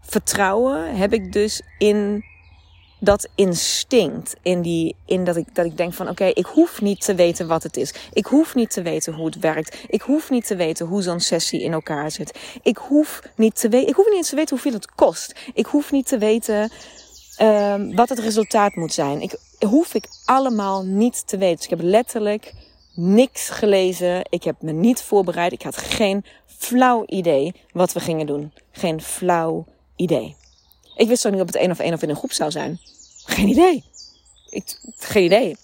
vertrouwen 0.00 0.96
heb 0.96 1.12
ik 1.12 1.32
dus 1.32 1.62
in 1.78 2.24
dat 3.04 3.28
instinct. 3.34 4.34
In, 4.42 4.62
die, 4.62 4.96
in 5.06 5.24
dat, 5.24 5.36
ik, 5.36 5.54
dat 5.54 5.64
ik 5.64 5.76
denk 5.76 5.92
van 5.92 6.08
oké, 6.08 6.24
ik 6.24 6.46
hoef 6.46 6.80
niet 6.80 7.00
te 7.00 7.14
weten 7.14 7.46
wat 7.46 7.62
het 7.62 7.76
is. 7.76 7.94
Ik 8.12 8.26
hoef 8.26 8.54
niet 8.54 8.70
te 8.70 8.82
weten 8.82 9.12
hoe 9.12 9.26
het 9.26 9.38
werkt. 9.38 9.84
Ik 9.88 10.02
hoef 10.02 10.30
niet 10.30 10.46
te 10.46 10.56
weten 10.56 10.86
hoe 10.86 11.02
zo'n 11.02 11.20
sessie 11.20 11.62
in 11.62 11.72
elkaar 11.72 12.10
zit. 12.10 12.38
Ik 12.62 12.76
hoef 12.76 13.22
niet 13.36 13.60
te 13.60 13.68
weten. 13.68 13.88
Ik 13.88 13.94
hoef 13.94 14.06
niet 14.06 14.16
eens 14.16 14.28
te 14.28 14.36
weten 14.36 14.54
hoeveel 14.54 14.72
het 14.72 14.94
kost. 14.94 15.34
Ik 15.54 15.66
hoef 15.66 15.90
niet 15.90 16.06
te 16.06 16.18
weten 16.18 16.70
um, 17.40 17.94
wat 17.94 18.08
het 18.08 18.18
resultaat 18.18 18.74
moet 18.74 18.92
zijn. 18.92 19.20
Ik 19.20 19.38
hoef 19.64 19.94
ik 19.94 20.08
allemaal 20.24 20.84
niet 20.84 21.26
te 21.26 21.38
weten. 21.38 21.56
Dus 21.56 21.64
ik 21.64 21.70
heb 21.70 21.82
letterlijk 21.82 22.54
niks 22.94 23.48
gelezen. 23.48 24.26
Ik 24.28 24.44
heb 24.44 24.62
me 24.62 24.72
niet 24.72 25.02
voorbereid. 25.02 25.52
Ik 25.52 25.62
had 25.62 25.76
geen 25.76 26.24
flauw 26.46 27.02
idee 27.06 27.54
wat 27.72 27.92
we 27.92 28.00
gingen 28.00 28.26
doen. 28.26 28.52
Geen 28.72 29.02
flauw 29.02 29.66
idee. 29.96 30.36
Ik 30.96 31.08
wist 31.08 31.22
zo 31.22 31.30
niet 31.30 31.40
of 31.40 31.46
het 31.46 31.56
één 31.56 31.70
of 31.70 31.78
één 31.78 31.92
of 31.92 32.02
in 32.02 32.08
een 32.08 32.16
groep 32.16 32.32
zou 32.32 32.50
zijn. 32.50 32.80
Geen 33.24 33.48
idee. 33.48 33.84
Ik, 34.48 34.80
geen 34.96 35.24
idee. 35.24 35.56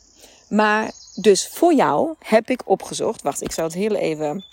Maar 0.48 0.92
dus 1.14 1.48
voor 1.48 1.74
jou 1.74 2.14
heb 2.18 2.50
ik 2.50 2.62
opgezocht. 2.64 3.22
Wacht, 3.22 3.42
ik 3.42 3.52
zou 3.52 3.66
het 3.66 3.76
heel 3.76 3.94
even 3.94 4.44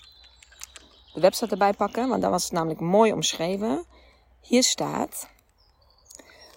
de 1.14 1.20
website 1.20 1.50
erbij 1.50 1.72
pakken, 1.72 2.08
want 2.08 2.22
daar 2.22 2.30
was 2.30 2.42
het 2.42 2.52
namelijk 2.52 2.80
mooi 2.80 3.12
omschreven. 3.12 3.84
Hier 4.40 4.62
staat: 4.62 5.28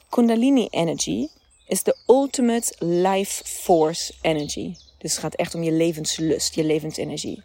Kundalini 0.10 0.68
Energy 0.68 1.28
is 1.72 1.82
the 1.84 1.96
ultimate 2.08 2.76
life 2.80 3.44
force 3.46 4.14
energy. 4.22 4.76
Dus 4.98 5.12
het 5.12 5.22
gaat 5.22 5.36
echt 5.36 5.56
om 5.56 5.64
je 5.64 5.72
levenslust, 5.72 6.56
je 6.56 6.64
levensenergie. 6.64 7.44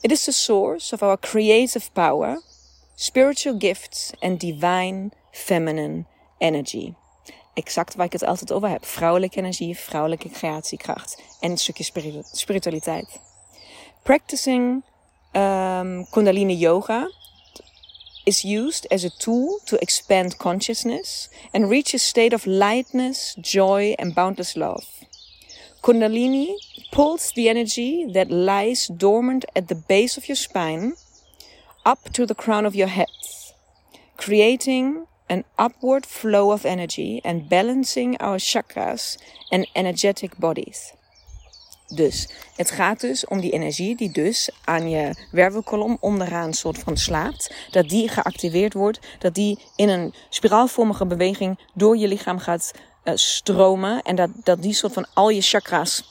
It 0.00 0.10
is 0.10 0.24
the 0.24 0.32
source 0.32 0.94
of 0.94 1.02
our 1.02 1.18
creative 1.18 1.90
power, 1.92 2.42
spiritual 2.94 3.54
gifts 3.58 4.10
and 4.18 4.40
divine 4.40 5.10
feminine 5.30 6.04
energy. 6.38 6.94
Exact 7.54 7.94
waar 7.94 8.06
ik 8.06 8.12
het 8.12 8.24
altijd 8.24 8.52
over 8.52 8.68
heb. 8.68 8.86
Vrouwelijke 8.86 9.38
energie, 9.38 9.78
vrouwelijke 9.78 10.28
creatiekracht 10.28 11.22
en 11.40 11.50
een 11.50 11.58
stukje 11.58 11.84
spiritualiteit. 12.32 13.20
Practicing 14.02 14.84
um, 15.32 16.06
Kundalini 16.10 16.56
Yoga 16.56 17.10
is 18.30 18.44
used 18.44 18.86
as 18.90 19.02
a 19.04 19.16
tool 19.24 19.58
to 19.66 19.82
expand 19.82 20.38
consciousness 20.38 21.28
and 21.52 21.68
reach 21.74 21.92
a 21.92 21.98
state 21.98 22.32
of 22.32 22.46
lightness, 22.46 23.34
joy, 23.58 23.82
and 23.98 24.14
boundless 24.14 24.56
love. 24.56 24.86
Kundalini 25.82 26.48
pulls 26.92 27.32
the 27.32 27.48
energy 27.48 27.92
that 28.16 28.30
lies 28.30 28.86
dormant 29.04 29.44
at 29.56 29.66
the 29.68 29.80
base 29.92 30.16
of 30.16 30.28
your 30.28 30.40
spine 30.48 30.92
up 31.84 32.02
to 32.16 32.26
the 32.26 32.40
crown 32.42 32.66
of 32.66 32.76
your 32.80 32.92
head, 32.98 33.14
creating 34.16 35.06
an 35.28 35.44
upward 35.58 36.04
flow 36.04 36.50
of 36.52 36.66
energy 36.76 37.20
and 37.24 37.48
balancing 37.48 38.16
our 38.18 38.36
chakras 38.36 39.16
and 39.50 39.66
energetic 39.74 40.38
bodies. 40.38 40.92
Dus 41.90 42.28
het 42.56 42.70
gaat 42.70 43.00
dus 43.00 43.26
om 43.26 43.40
die 43.40 43.50
energie 43.50 43.96
die 43.96 44.10
dus 44.10 44.50
aan 44.64 44.90
je 44.90 45.14
wervelkolom 45.30 45.96
onderaan 46.00 46.52
soort 46.52 46.78
van 46.78 46.96
slaapt. 46.96 47.54
Dat 47.70 47.88
die 47.88 48.08
geactiveerd 48.08 48.74
wordt. 48.74 48.98
Dat 49.18 49.34
die 49.34 49.58
in 49.76 49.88
een 49.88 50.14
spiraalvormige 50.28 51.06
beweging 51.06 51.58
door 51.74 51.96
je 51.96 52.08
lichaam 52.08 52.38
gaat 52.38 52.72
uh, 53.04 53.14
stromen. 53.16 54.02
En 54.02 54.16
dat, 54.16 54.30
dat 54.42 54.62
die 54.62 54.74
soort 54.74 54.92
van 54.92 55.06
al 55.14 55.28
je 55.28 55.40
chakras 55.40 56.04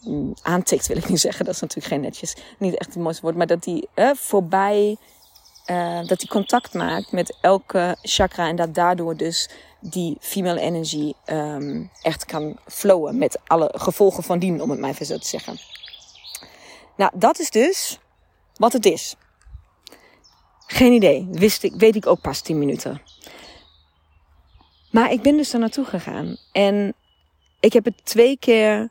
mm, 0.00 0.34
aantikt, 0.42 0.86
wil 0.86 0.96
ik 0.96 1.08
niet 1.08 1.20
zeggen. 1.20 1.44
Dat 1.44 1.54
is 1.54 1.60
natuurlijk 1.60 1.88
geen 1.88 2.00
netjes, 2.00 2.36
niet 2.58 2.78
echt 2.78 2.94
het 2.94 3.02
mooiste 3.02 3.22
woord. 3.22 3.36
Maar 3.36 3.46
dat 3.46 3.62
die 3.62 3.88
uh, 3.94 4.10
voorbij, 4.14 4.96
uh, 5.66 6.06
dat 6.06 6.18
die 6.18 6.28
contact 6.28 6.74
maakt 6.74 7.12
met 7.12 7.36
elke 7.40 7.96
chakra. 8.02 8.48
En 8.48 8.56
dat 8.56 8.74
daardoor 8.74 9.16
dus 9.16 9.48
die 9.82 10.16
female 10.20 10.60
energy 10.60 11.12
um, 11.26 11.90
echt 12.02 12.24
kan 12.24 12.58
flowen 12.66 13.18
met 13.18 13.38
alle 13.46 13.70
gevolgen 13.74 14.22
van 14.22 14.38
dien, 14.38 14.62
om 14.62 14.70
het 14.70 14.80
maar 14.80 14.90
even 14.90 15.06
zo 15.06 15.18
te 15.18 15.26
zeggen. 15.26 15.58
Nou, 16.96 17.12
dat 17.14 17.38
is 17.38 17.50
dus 17.50 17.98
wat 18.54 18.72
het 18.72 18.86
is. 18.86 19.16
Geen 20.66 20.92
idee, 20.92 21.28
wist 21.30 21.62
ik, 21.62 21.74
weet 21.74 21.96
ik 21.96 22.06
ook 22.06 22.20
pas 22.20 22.40
10 22.40 22.58
minuten. 22.58 23.02
Maar 24.90 25.12
ik 25.12 25.22
ben 25.22 25.36
dus 25.36 25.50
daar 25.50 25.60
naartoe 25.60 25.84
gegaan 25.84 26.36
en 26.52 26.94
ik 27.60 27.72
heb 27.72 27.84
het 27.84 28.04
twee 28.04 28.36
keer 28.38 28.88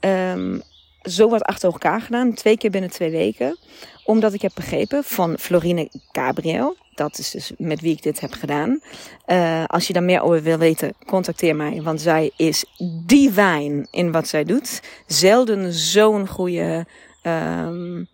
um, 0.00 0.62
zo 1.02 1.28
wat 1.28 1.42
achter 1.42 1.72
elkaar 1.72 2.00
gedaan, 2.00 2.34
twee 2.34 2.56
keer 2.56 2.70
binnen 2.70 2.90
twee 2.90 3.10
weken, 3.10 3.58
omdat 4.06 4.32
ik 4.32 4.42
heb 4.42 4.52
begrepen 4.54 5.04
van 5.04 5.38
Florine 5.38 5.90
Gabriel 6.12 6.76
dat 6.96 7.18
is 7.18 7.30
dus 7.30 7.52
met 7.58 7.80
wie 7.80 7.92
ik 7.92 8.02
dit 8.02 8.20
heb 8.20 8.32
gedaan. 8.32 8.80
Uh, 9.26 9.64
als 9.64 9.86
je 9.86 9.92
daar 9.92 10.02
meer 10.02 10.22
over 10.22 10.42
wil 10.42 10.58
weten, 10.58 10.94
contacteer 11.06 11.56
mij. 11.56 11.82
Want 11.82 12.00
zij 12.00 12.30
is 12.36 12.64
divine 13.06 13.86
in 13.90 14.12
wat 14.12 14.28
zij 14.28 14.44
doet. 14.44 14.82
Zelden 15.06 15.72
zo'n 15.72 16.28
goede, 16.28 16.86
um, 17.22 18.08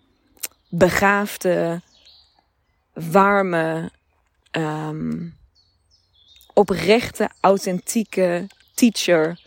begaafde, 0.68 1.80
warme, 2.92 3.90
um, 4.50 5.36
oprechte, 6.54 7.30
authentieke 7.40 8.46
teacher 8.74 9.40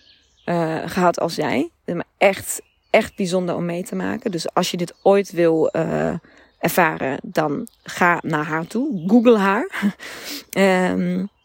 uh, 0.45 0.81
gehad 0.85 1.19
als 1.19 1.35
jij. 1.35 1.69
Echt, 2.17 2.61
echt 2.89 3.15
bijzonder 3.15 3.55
om 3.55 3.65
mee 3.65 3.83
te 3.83 3.95
maken. 3.95 4.31
Dus 4.31 4.53
als 4.53 4.71
je 4.71 4.77
dit 4.77 4.93
ooit 5.01 5.31
wil 5.31 5.69
uh, 5.75 6.13
ervaren, 6.65 7.19
dan 7.23 7.67
ga 7.83 8.19
naar 8.21 8.45
haar 8.45 8.67
toe. 8.67 9.03
Google 9.07 9.37
haar. 9.37 9.93
um, 10.91 11.29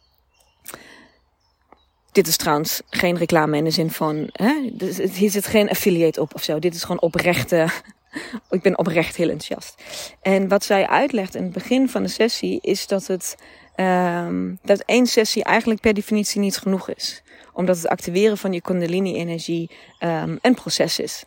dit 2.12 2.26
is 2.26 2.36
trouwens 2.36 2.82
geen 2.90 3.16
reclame 3.16 3.56
in 3.56 3.64
de 3.64 3.70
zin 3.70 3.90
van, 3.90 4.28
hè, 4.32 4.70
hier 5.12 5.30
zit 5.30 5.46
geen 5.46 5.68
affiliate 5.68 6.20
op 6.20 6.34
of 6.34 6.42
zo. 6.42 6.58
Dit 6.58 6.74
is 6.74 6.82
gewoon 6.82 7.00
oprechte, 7.00 7.68
ik 8.50 8.62
ben 8.62 8.78
oprecht 8.78 9.16
heel 9.16 9.30
enthousiast. 9.30 9.82
En 10.22 10.48
wat 10.48 10.64
zij 10.64 10.86
uitlegt 10.86 11.34
in 11.34 11.42
het 11.42 11.52
begin 11.52 11.88
van 11.88 12.02
de 12.02 12.08
sessie 12.08 12.58
is 12.60 12.86
dat 12.86 13.06
het, 13.06 13.36
um, 13.76 14.58
dat 14.62 14.80
één 14.80 15.06
sessie 15.06 15.44
eigenlijk 15.44 15.80
per 15.80 15.94
definitie 15.94 16.40
niet 16.40 16.58
genoeg 16.58 16.90
is. 16.90 17.22
Omdat 17.52 17.76
het 17.76 17.88
activeren 17.88 18.38
van 18.38 18.52
je 18.52 18.60
kundalini 18.60 19.14
energie 19.14 19.70
um, 20.00 20.38
een 20.42 20.54
proces 20.54 20.98
is. 20.98 21.24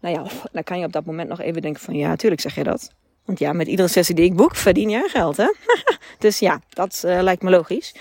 Nou 0.00 0.14
ja, 0.14 0.30
dan 0.52 0.62
kan 0.62 0.78
je 0.78 0.84
op 0.84 0.92
dat 0.92 1.04
moment 1.04 1.28
nog 1.28 1.40
even 1.40 1.62
denken 1.62 1.82
van 1.82 1.94
ja, 1.94 2.16
tuurlijk 2.16 2.40
zeg 2.40 2.54
je 2.54 2.62
dat. 2.62 2.96
Want 3.28 3.40
ja, 3.40 3.52
met 3.52 3.66
iedere 3.66 3.88
sessie 3.88 4.14
die 4.14 4.24
ik 4.24 4.36
boek, 4.36 4.56
verdien 4.56 4.90
je 4.90 5.08
geld, 5.10 5.36
hè? 5.36 5.52
dus 6.18 6.38
ja, 6.38 6.60
dat 6.68 7.02
uh, 7.06 7.20
lijkt 7.20 7.42
me 7.42 7.50
logisch. 7.50 7.94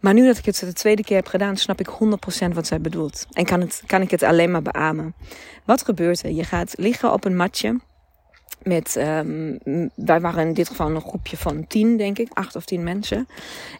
Maar 0.00 0.14
nu 0.14 0.26
dat 0.26 0.38
ik 0.38 0.44
het 0.44 0.58
de 0.58 0.72
tweede 0.72 1.04
keer 1.04 1.16
heb 1.16 1.26
gedaan, 1.26 1.56
snap 1.56 1.80
ik 1.80 1.88
100% 1.88 2.54
wat 2.54 2.66
zij 2.66 2.80
bedoelt. 2.80 3.26
En 3.30 3.44
kan, 3.44 3.60
het, 3.60 3.82
kan 3.86 4.02
ik 4.02 4.10
het 4.10 4.22
alleen 4.22 4.50
maar 4.50 4.62
beamen. 4.62 5.14
Wat 5.64 5.82
gebeurt 5.84 6.22
er? 6.22 6.30
Je 6.30 6.44
gaat 6.44 6.74
liggen 6.76 7.12
op 7.12 7.24
een 7.24 7.36
matje. 7.36 7.80
Met, 8.62 8.96
um, 8.96 9.58
wij 9.94 10.20
waren 10.20 10.46
in 10.46 10.54
dit 10.54 10.68
geval 10.68 10.90
een 10.90 11.00
groepje 11.00 11.36
van 11.36 11.66
tien, 11.66 11.96
denk 11.96 12.18
ik. 12.18 12.28
Acht 12.32 12.56
of 12.56 12.64
tien 12.64 12.82
mensen. 12.82 13.28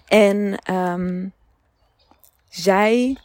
En 0.07 0.59
um, 0.75 1.33
zij, 2.49 3.17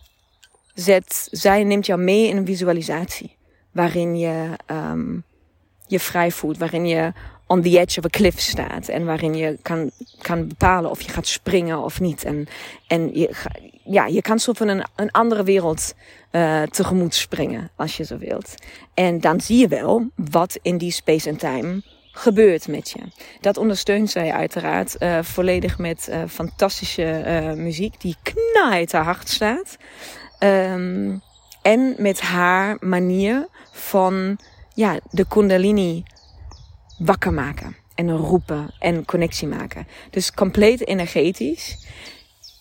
zet, 0.73 1.27
zij 1.31 1.63
neemt 1.63 1.85
jou 1.85 1.99
mee 1.99 2.27
in 2.27 2.37
een 2.37 2.45
visualisatie. 2.45 3.35
Waarin 3.71 4.17
je... 4.17 4.49
Um, 4.71 5.23
je 5.87 5.99
vrij 5.99 6.31
voelt, 6.31 6.57
waarin 6.57 6.87
je 6.87 7.13
on 7.47 7.61
the 7.61 7.79
edge 7.79 7.99
of 7.99 8.05
a 8.05 8.09
cliff 8.09 8.39
staat 8.39 8.87
en 8.87 9.05
waarin 9.05 9.35
je 9.35 9.57
kan, 9.61 9.91
kan 10.21 10.47
bepalen 10.47 10.89
of 10.89 11.01
je 11.01 11.11
gaat 11.11 11.27
springen 11.27 11.83
of 11.83 11.99
niet. 11.99 12.23
En, 12.23 12.47
en 12.87 13.09
je, 13.13 13.35
ja, 13.83 14.05
je 14.05 14.21
kan 14.21 14.39
zo 14.39 14.53
van 14.53 14.67
een, 14.67 14.85
een 14.95 15.11
andere 15.11 15.43
wereld 15.43 15.93
uh, 16.31 16.61
tegemoet 16.61 17.15
springen, 17.15 17.69
als 17.75 17.97
je 17.97 18.03
zo 18.03 18.17
wilt. 18.17 18.55
En 18.93 19.19
dan 19.19 19.41
zie 19.41 19.57
je 19.57 19.67
wel 19.67 20.09
wat 20.15 20.59
in 20.61 20.77
die 20.77 20.91
space 20.91 21.29
en 21.29 21.37
time 21.37 21.81
gebeurt 22.11 22.67
met 22.67 22.89
je. 22.89 22.99
Dat 23.41 23.57
ondersteunt 23.57 24.11
zij 24.11 24.31
uiteraard 24.31 24.95
uh, 24.99 25.19
volledig 25.21 25.77
met 25.77 26.07
uh, 26.09 26.21
fantastische 26.29 27.23
uh, 27.25 27.53
muziek 27.53 28.01
die 28.01 28.15
knijter 28.23 29.01
hard 29.01 29.29
staat. 29.29 29.77
Um, 30.39 31.21
en 31.61 31.95
met 31.97 32.21
haar 32.21 32.77
manier 32.79 33.47
van 33.71 34.37
ja, 34.75 34.99
de 35.11 35.27
kundalini 35.27 36.03
wakker 36.97 37.33
maken. 37.33 37.75
En 37.95 38.17
roepen 38.17 38.73
en 38.79 39.05
connectie 39.05 39.47
maken. 39.47 39.87
Dus 40.09 40.31
compleet 40.31 40.87
energetisch. 40.87 41.87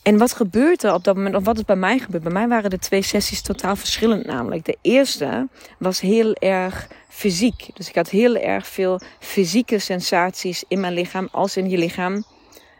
En 0.02 0.18
wat 0.18 0.33
gebeurt 0.33 0.83
er 0.83 0.94
op 0.94 1.04
dat 1.04 1.16
moment, 1.16 1.35
of 1.35 1.44
wat 1.44 1.56
is 1.56 1.64
bij 1.64 1.76
mij 1.76 1.99
gebeurd? 1.99 2.23
Bij 2.23 2.33
mij 2.33 2.49
waren 2.49 2.71
de 2.71 2.78
twee 2.78 3.02
sessies 3.02 3.42
totaal 3.42 3.76
verschillend 3.76 4.26
namelijk. 4.26 4.64
De 4.64 4.78
eerste 4.80 5.49
was 5.78 6.00
heel 6.00 6.35
erg 6.35 6.88
fysiek. 7.09 7.71
Dus 7.75 7.88
ik 7.88 7.94
had 7.94 8.11
heel 8.11 8.37
erg 8.37 8.66
veel 8.66 9.00
fysieke 9.18 9.78
sensaties 9.78 10.64
in 10.68 10.80
mijn 10.80 10.92
lichaam 10.92 11.28
als 11.33 11.56
in 11.56 11.71
je 11.71 11.78
lichaam 11.78 12.25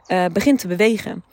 uh, 0.09 0.25
begint 0.33 0.59
te 0.59 0.69
bewegen 0.69 1.25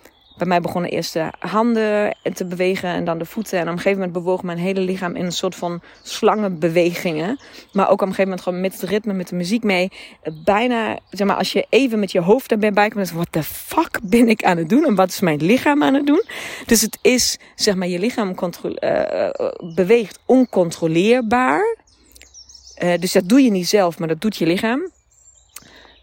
bij 0.41 0.49
mij 0.49 0.61
begonnen 0.61 0.91
eerst 0.91 1.13
de 1.13 1.29
handen 1.39 2.15
te 2.33 2.45
bewegen 2.45 2.89
en 2.89 3.05
dan 3.05 3.17
de 3.17 3.25
voeten. 3.25 3.59
En 3.59 3.63
op 3.63 3.71
een 3.71 3.77
gegeven 3.77 3.97
moment 3.97 4.13
bewoog 4.23 4.43
mijn 4.43 4.57
hele 4.57 4.79
lichaam 4.79 5.15
in 5.15 5.25
een 5.25 5.31
soort 5.31 5.55
van 5.55 5.81
slangenbewegingen. 6.01 7.39
Maar 7.71 7.85
ook 7.85 8.01
op 8.01 8.01
een 8.01 8.07
gegeven 8.07 8.23
moment 8.23 8.41
gewoon 8.41 8.61
met 8.61 8.73
het 8.73 8.89
ritme, 8.89 9.13
met 9.13 9.27
de 9.27 9.35
muziek 9.35 9.63
mee. 9.63 9.91
Bijna, 10.43 10.99
zeg 11.09 11.27
maar, 11.27 11.35
als 11.35 11.51
je 11.51 11.65
even 11.69 11.99
met 11.99 12.11
je 12.11 12.21
hoofd 12.21 12.51
erbij 12.51 12.89
komt, 12.89 13.07
dan 13.09 13.17
wat 13.17 13.27
de 13.29 13.43
fuck 13.43 13.99
ben 14.03 14.29
ik 14.29 14.43
aan 14.43 14.57
het 14.57 14.69
doen? 14.69 14.85
En 14.85 14.95
wat 14.95 15.09
is 15.09 15.19
mijn 15.19 15.43
lichaam 15.43 15.83
aan 15.83 15.93
het 15.93 16.07
doen? 16.07 16.23
Dus 16.65 16.81
het 16.81 16.97
is, 17.01 17.37
zeg 17.55 17.75
maar, 17.75 17.87
je 17.87 17.99
lichaam 17.99 18.35
uh, 18.63 19.29
beweegt 19.75 20.19
oncontroleerbaar. 20.25 21.77
Uh, 22.83 22.93
dus 22.99 23.11
dat 23.11 23.29
doe 23.29 23.41
je 23.41 23.51
niet 23.51 23.67
zelf, 23.67 23.99
maar 23.99 24.07
dat 24.07 24.21
doet 24.21 24.35
je 24.35 24.45
lichaam. 24.45 24.91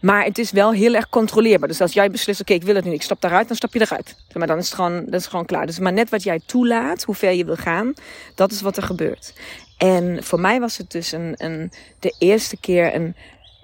Maar 0.01 0.23
het 0.23 0.37
is 0.37 0.51
wel 0.51 0.71
heel 0.71 0.93
erg 0.93 1.09
controleerbaar. 1.09 1.67
Dus 1.67 1.81
als 1.81 1.93
jij 1.93 2.11
beslist, 2.11 2.41
oké, 2.41 2.53
ik 2.53 2.63
wil 2.63 2.75
het 2.75 2.85
nu, 2.85 2.93
ik 2.93 3.01
stap 3.01 3.21
daaruit, 3.21 3.47
dan 3.47 3.57
stap 3.57 3.73
je 3.73 3.81
eruit. 3.81 4.15
Maar 4.33 4.47
dan 4.47 4.57
is 4.57 4.65
het 4.65 4.75
gewoon, 4.75 5.05
dat 5.05 5.19
is 5.19 5.27
gewoon 5.27 5.45
klaar. 5.45 5.65
Dus 5.65 5.79
maar 5.79 5.93
net 5.93 6.09
wat 6.09 6.23
jij 6.23 6.39
toelaat, 6.45 7.03
hoe 7.03 7.15
ver 7.15 7.31
je 7.31 7.45
wil 7.45 7.55
gaan, 7.55 7.93
dat 8.35 8.51
is 8.51 8.61
wat 8.61 8.77
er 8.77 8.83
gebeurt. 8.83 9.33
En 9.77 10.23
voor 10.23 10.39
mij 10.39 10.59
was 10.59 10.77
het 10.77 10.91
dus 10.91 11.11
een, 11.11 11.33
een, 11.37 11.71
de 11.99 12.15
eerste 12.19 12.57
keer 12.57 12.95
een, 12.95 13.15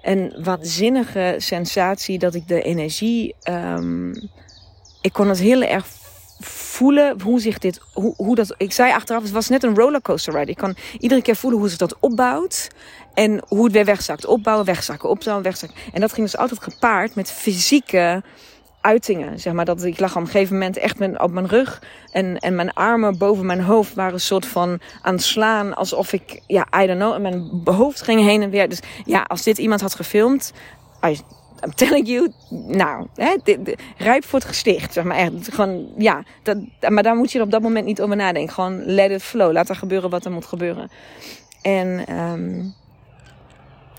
een 0.02 0.34
waanzinnige 0.42 1.34
sensatie 1.38 2.18
dat 2.18 2.34
ik 2.34 2.48
de 2.48 2.62
energie. 2.62 3.34
Um, 3.48 4.30
ik 5.00 5.12
kon 5.12 5.28
het 5.28 5.38
heel 5.38 5.62
erg 5.62 5.86
voelen 6.40 7.20
hoe 7.20 7.40
zich 7.40 7.58
dit, 7.58 7.80
hoe, 7.92 8.14
hoe 8.16 8.34
dat, 8.34 8.54
ik 8.56 8.72
zei 8.72 8.92
achteraf, 8.92 9.22
het 9.22 9.30
was 9.30 9.48
net 9.48 9.62
een 9.62 9.74
rollercoaster 9.74 10.34
ride. 10.34 10.50
Ik 10.50 10.56
kan 10.56 10.76
iedere 10.98 11.22
keer 11.22 11.36
voelen 11.36 11.58
hoe 11.58 11.68
zich 11.68 11.78
dat 11.78 11.96
opbouwt 12.00 12.68
en 13.16 13.42
hoe 13.48 13.64
het 13.64 13.72
weer 13.72 13.84
wegzakt. 13.84 14.26
Opbouwen, 14.26 14.66
wegzakken, 14.66 15.08
opbouwen, 15.08 15.44
wegzakken. 15.44 15.78
En 15.92 16.00
dat 16.00 16.12
ging 16.12 16.26
dus 16.26 16.36
altijd 16.36 16.62
gepaard 16.62 17.14
met 17.14 17.32
fysieke 17.32 18.22
uitingen. 18.80 19.40
Zeg 19.40 19.52
maar 19.52 19.64
dat 19.64 19.84
ik 19.84 20.00
lag 20.00 20.16
op 20.16 20.22
een 20.22 20.28
gegeven 20.28 20.54
moment 20.54 20.76
echt 20.76 21.18
op 21.18 21.30
mijn 21.30 21.48
rug 21.48 21.82
en, 22.12 22.38
en 22.38 22.54
mijn 22.54 22.72
armen 22.72 23.18
boven 23.18 23.46
mijn 23.46 23.60
hoofd 23.60 23.94
waren 23.94 24.12
een 24.12 24.20
soort 24.20 24.46
van 24.46 24.80
aan 25.02 25.14
het 25.14 25.22
slaan 25.22 25.74
alsof 25.74 26.12
ik, 26.12 26.40
ja, 26.46 26.66
I 26.82 26.86
don't 26.86 26.98
know, 26.98 27.14
en 27.14 27.22
mijn 27.22 27.50
hoofd 27.64 28.02
ging 28.02 28.20
heen 28.20 28.42
en 28.42 28.50
weer. 28.50 28.68
Dus 28.68 28.80
ja, 29.04 29.22
als 29.22 29.42
dit 29.42 29.58
iemand 29.58 29.80
had 29.80 29.94
gefilmd, 29.94 30.52
I'm 31.64 31.74
telling 31.74 32.08
you, 32.08 32.32
nou, 32.50 33.06
hè, 33.14 33.36
rijp 33.96 34.24
voor 34.24 34.38
het 34.38 34.48
gesticht, 34.48 34.92
zeg 34.92 35.04
maar 35.04 35.16
echt. 35.16 35.32
Gewoon, 35.54 35.88
ja, 35.98 36.22
dat, 36.42 36.56
maar 36.88 37.02
daar 37.02 37.16
moet 37.16 37.32
je 37.32 37.40
op 37.40 37.50
dat 37.50 37.62
moment 37.62 37.86
niet 37.86 38.00
over 38.00 38.16
nadenken. 38.16 38.54
Gewoon 38.54 38.84
let 38.84 39.10
it 39.10 39.22
flow, 39.22 39.52
laat 39.52 39.68
er 39.68 39.76
gebeuren 39.76 40.10
wat 40.10 40.24
er 40.24 40.30
moet 40.30 40.46
gebeuren. 40.46 40.90
En 41.62 42.18
um, 42.18 42.74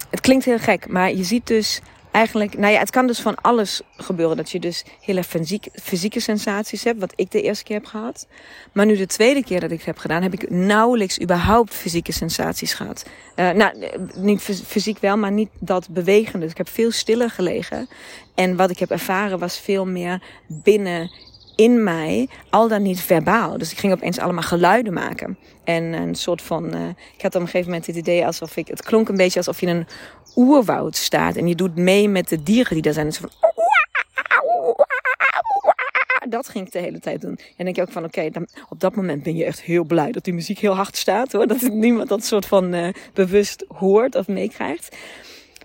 het 0.09 0.21
klinkt 0.21 0.45
heel 0.45 0.59
gek, 0.59 0.87
maar 0.87 1.13
je 1.13 1.23
ziet 1.23 1.47
dus 1.47 1.81
eigenlijk, 2.17 2.57
nou 2.57 2.73
ja, 2.73 2.79
het 2.79 2.89
kan 2.89 3.07
dus 3.07 3.19
van 3.19 3.35
alles 3.35 3.81
gebeuren. 3.97 4.37
Dat 4.37 4.51
je 4.51 4.59
dus 4.59 4.85
fysiek, 5.27 5.67
fysieke 5.73 6.19
sensaties 6.19 6.83
hebt, 6.83 6.99
wat 6.99 7.13
ik 7.15 7.31
de 7.31 7.41
eerste 7.41 7.63
keer 7.63 7.75
heb 7.75 7.85
gehad. 7.85 8.27
Maar 8.71 8.85
nu 8.85 8.95
de 8.95 9.05
tweede 9.05 9.43
keer 9.43 9.59
dat 9.59 9.71
ik 9.71 9.77
het 9.77 9.85
heb 9.85 9.97
gedaan, 9.97 10.21
heb 10.21 10.33
ik 10.33 10.49
nauwelijks 10.49 11.21
überhaupt 11.21 11.73
fysieke 11.73 12.11
sensaties 12.11 12.73
gehad. 12.73 13.05
Uh, 13.35 13.49
nou, 13.51 13.87
niet 14.15 14.41
fysiek 14.65 14.99
wel, 14.99 15.17
maar 15.17 15.31
niet 15.31 15.49
dat 15.59 15.89
bewegende. 15.89 16.39
Dus 16.39 16.51
ik 16.51 16.57
heb 16.57 16.69
veel 16.69 16.91
stiller 16.91 17.29
gelegen. 17.29 17.89
En 18.35 18.55
wat 18.55 18.69
ik 18.69 18.79
heb 18.79 18.91
ervaren 18.91 19.39
was 19.39 19.59
veel 19.59 19.85
meer 19.85 20.21
binnen 20.47 21.11
in 21.57 21.83
mij, 21.83 22.29
al 22.49 22.67
dan 22.67 22.81
niet 22.81 23.01
verbaal. 23.01 23.57
Dus 23.57 23.71
ik 23.71 23.77
ging 23.77 23.93
opeens 23.93 24.19
allemaal 24.19 24.43
geluiden 24.43 24.93
maken. 24.93 25.37
En 25.63 25.83
een 25.83 26.15
soort 26.15 26.41
van, 26.41 26.75
uh, 26.75 26.87
ik 27.15 27.21
had 27.21 27.35
op 27.35 27.41
een 27.41 27.47
gegeven 27.47 27.65
moment 27.65 27.85
het 27.85 27.95
idee 27.95 28.25
alsof 28.25 28.57
ik, 28.57 28.67
het 28.67 28.83
klonk 28.83 29.09
een 29.09 29.17
beetje 29.17 29.39
alsof 29.39 29.59
je 29.59 29.65
in 29.65 29.75
een 29.75 29.87
oerwoud 30.35 30.95
staat. 30.95 31.35
En 31.35 31.47
je 31.47 31.55
doet 31.55 31.75
mee 31.75 32.09
met 32.09 32.29
de 32.29 32.43
dieren 32.43 32.73
die 32.73 32.81
daar 32.81 32.93
zijn. 32.93 33.05
Dus 33.05 33.17
van, 33.17 33.29
dat 36.29 36.49
ging 36.49 36.65
ik 36.65 36.71
de 36.71 36.79
hele 36.79 36.99
tijd 36.99 37.21
doen. 37.21 37.35
En 37.37 37.53
dan 37.55 37.65
denk 37.65 37.75
je 37.75 37.81
ook 37.81 37.91
van, 37.91 38.03
oké, 38.03 38.19
okay, 38.19 38.45
op 38.69 38.79
dat 38.79 38.95
moment 38.95 39.23
ben 39.23 39.35
je 39.35 39.45
echt 39.45 39.61
heel 39.61 39.83
blij 39.83 40.11
dat 40.11 40.23
die 40.23 40.33
muziek 40.33 40.59
heel 40.59 40.75
hard 40.75 40.97
staat. 40.97 41.31
Hoor. 41.31 41.47
Dat 41.47 41.61
niemand 41.61 42.09
dat 42.09 42.25
soort 42.25 42.45
van 42.45 42.73
uh, 42.73 42.87
bewust 43.13 43.65
hoort 43.67 44.15
of 44.15 44.27
meekrijgt. 44.27 44.95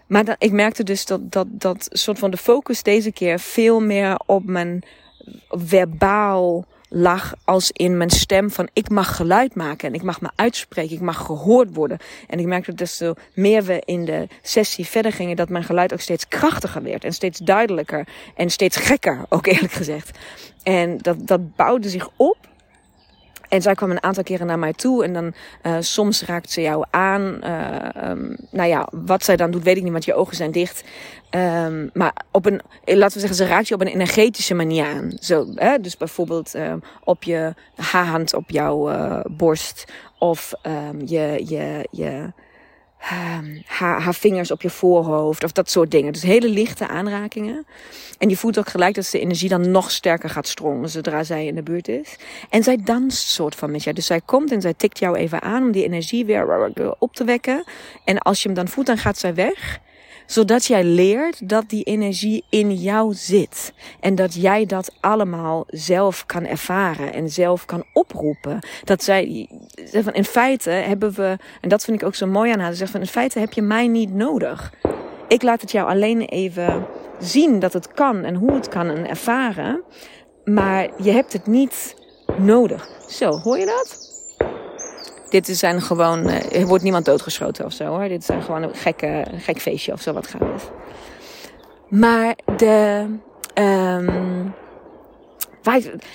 Maar 0.06 0.36
ik 0.38 0.52
merkte 0.52 0.82
dus 0.82 1.04
dat, 1.04 1.32
dat, 1.32 1.46
dat 1.50 1.88
soort 1.90 2.18
van 2.18 2.30
de 2.30 2.36
focus 2.36 2.82
deze 2.82 3.12
keer 3.12 3.38
veel 3.38 3.80
meer 3.80 4.20
op 4.26 4.44
mijn 4.44 4.82
verbaal 5.48 6.66
lag 6.88 7.34
als 7.44 7.70
in 7.70 7.96
mijn 7.96 8.10
stem 8.10 8.50
van 8.50 8.68
ik 8.72 8.88
mag 8.88 9.16
geluid 9.16 9.54
maken 9.54 9.88
en 9.88 9.94
ik 9.94 10.02
mag 10.02 10.20
me 10.20 10.30
uitspreken, 10.34 10.96
ik 10.96 11.00
mag 11.00 11.16
gehoord 11.16 11.74
worden. 11.74 11.98
En 12.28 12.38
ik 12.38 12.46
merkte 12.46 12.70
dat 12.70 12.78
desto 12.78 13.14
meer 13.34 13.64
we 13.64 13.82
in 13.84 14.04
de 14.04 14.26
sessie 14.42 14.86
verder 14.86 15.12
gingen, 15.12 15.36
dat 15.36 15.48
mijn 15.48 15.64
geluid 15.64 15.92
ook 15.92 16.00
steeds 16.00 16.28
krachtiger 16.28 16.82
werd 16.82 17.04
en 17.04 17.12
steeds 17.12 17.38
duidelijker 17.38 18.08
en 18.36 18.50
steeds 18.50 18.76
gekker, 18.76 19.24
ook 19.28 19.46
eerlijk 19.46 19.72
gezegd. 19.72 20.18
En 20.62 20.98
dat, 20.98 21.26
dat 21.26 21.56
bouwde 21.56 21.88
zich 21.88 22.08
op 22.16 22.36
en 23.52 23.62
zij 23.62 23.74
kwam 23.74 23.90
een 23.90 24.02
aantal 24.02 24.22
keren 24.22 24.46
naar 24.46 24.58
mij 24.58 24.72
toe. 24.72 25.04
En 25.04 25.12
dan 25.12 25.32
uh, 25.62 25.76
soms 25.80 26.22
raakt 26.22 26.50
ze 26.50 26.60
jou 26.60 26.84
aan. 26.90 27.40
Uh, 27.44 28.12
nou 28.50 28.68
ja, 28.68 28.88
wat 28.90 29.24
zij 29.24 29.36
dan 29.36 29.50
doet, 29.50 29.62
weet 29.62 29.76
ik 29.76 29.82
niet, 29.82 29.92
want 29.92 30.04
je 30.04 30.14
ogen 30.14 30.36
zijn 30.36 30.50
dicht. 30.50 30.84
Um, 31.30 31.90
maar 31.92 32.12
op 32.30 32.46
een, 32.46 32.60
laten 32.84 33.14
we 33.14 33.20
zeggen, 33.20 33.34
ze 33.34 33.46
raakt 33.46 33.68
je 33.68 33.74
op 33.74 33.80
een 33.80 33.86
energetische 33.86 34.54
manier 34.54 34.84
aan. 34.84 35.12
Zo, 35.20 35.46
hè? 35.54 35.80
Dus 35.80 35.96
bijvoorbeeld 35.96 36.54
uh, 36.54 36.72
op 37.04 37.22
je 37.22 37.54
hand 37.76 38.34
op 38.34 38.50
jouw 38.50 38.90
uh, 38.90 39.20
borst. 39.30 39.92
Of 40.18 40.52
je, 41.04 41.42
je, 41.46 41.88
je 41.90 42.12
Ehm, 42.12 42.30
haar, 43.02 44.00
haar, 44.00 44.14
vingers 44.14 44.50
op 44.50 44.62
je 44.62 44.70
voorhoofd 44.70 45.44
of 45.44 45.52
dat 45.52 45.70
soort 45.70 45.90
dingen. 45.90 46.12
Dus 46.12 46.22
hele 46.22 46.48
lichte 46.48 46.88
aanrakingen. 46.88 47.66
En 48.18 48.28
je 48.28 48.36
voelt 48.36 48.58
ook 48.58 48.68
gelijk 48.68 48.94
dat 48.94 49.08
de 49.10 49.20
energie 49.20 49.48
dan 49.48 49.70
nog 49.70 49.90
sterker 49.90 50.30
gaat 50.30 50.46
stromen 50.46 50.88
zodra 50.88 51.24
zij 51.24 51.46
in 51.46 51.54
de 51.54 51.62
buurt 51.62 51.88
is. 51.88 52.16
En 52.50 52.62
zij 52.62 52.76
danst 52.84 53.28
soort 53.28 53.54
van 53.54 53.70
met 53.70 53.82
jou. 53.82 53.94
Dus 53.94 54.06
zij 54.06 54.20
komt 54.24 54.52
en 54.52 54.60
zij 54.60 54.74
tikt 54.74 54.98
jou 54.98 55.16
even 55.16 55.42
aan 55.42 55.62
om 55.62 55.72
die 55.72 55.84
energie 55.84 56.24
weer 56.24 56.94
op 56.98 57.14
te 57.14 57.24
wekken. 57.24 57.64
En 58.04 58.18
als 58.18 58.42
je 58.42 58.48
hem 58.48 58.56
dan 58.56 58.68
voelt, 58.68 58.86
dan 58.86 58.98
gaat 58.98 59.18
zij 59.18 59.34
weg 59.34 59.80
zodat 60.26 60.64
jij 60.64 60.84
leert 60.84 61.48
dat 61.48 61.68
die 61.68 61.84
energie 61.84 62.44
in 62.48 62.74
jou 62.74 63.14
zit. 63.14 63.72
En 64.00 64.14
dat 64.14 64.34
jij 64.34 64.66
dat 64.66 64.92
allemaal 65.00 65.64
zelf 65.68 66.26
kan 66.26 66.46
ervaren 66.46 67.12
en 67.12 67.30
zelf 67.30 67.64
kan 67.64 67.84
oproepen. 67.92 68.58
Dat 68.84 69.02
zij, 69.02 69.48
in 70.12 70.24
feite 70.24 70.70
hebben 70.70 71.12
we, 71.12 71.36
en 71.60 71.68
dat 71.68 71.84
vind 71.84 72.00
ik 72.00 72.06
ook 72.06 72.14
zo 72.14 72.26
mooi 72.26 72.52
aan 72.52 72.60
haar, 72.60 72.74
zegt 72.74 72.90
van 72.90 73.00
in 73.00 73.06
feite 73.06 73.38
heb 73.38 73.52
je 73.52 73.62
mij 73.62 73.88
niet 73.88 74.14
nodig. 74.14 74.72
Ik 75.28 75.42
laat 75.42 75.60
het 75.60 75.72
jou 75.72 75.88
alleen 75.88 76.20
even 76.20 76.86
zien 77.18 77.58
dat 77.58 77.72
het 77.72 77.92
kan 77.92 78.24
en 78.24 78.34
hoe 78.34 78.52
het 78.52 78.68
kan 78.68 78.88
en 78.88 79.08
ervaren. 79.08 79.82
Maar 80.44 80.88
je 81.02 81.10
hebt 81.10 81.32
het 81.32 81.46
niet 81.46 81.94
nodig. 82.36 82.88
Zo, 83.08 83.38
hoor 83.38 83.58
je 83.58 83.66
dat? 83.66 84.01
Dit 85.32 85.46
zijn 85.46 85.82
gewoon, 85.82 86.28
uh, 86.28 86.60
er 86.60 86.66
wordt 86.66 86.82
niemand 86.82 87.04
doodgeschoten 87.04 87.64
of 87.64 87.72
zo 87.72 87.84
hoor. 87.84 88.08
Dit 88.08 88.24
zijn 88.24 88.42
gewoon 88.42 88.62
een 88.62 88.74
gekke, 88.74 89.24
gek 89.36 89.60
feestje 89.60 89.92
of 89.92 90.00
zo 90.00 90.12
wat 90.12 90.26
gaat 90.26 90.42
is. 90.56 90.62
Maar 91.88 92.36
de, 92.56 93.06
um, 93.54 94.54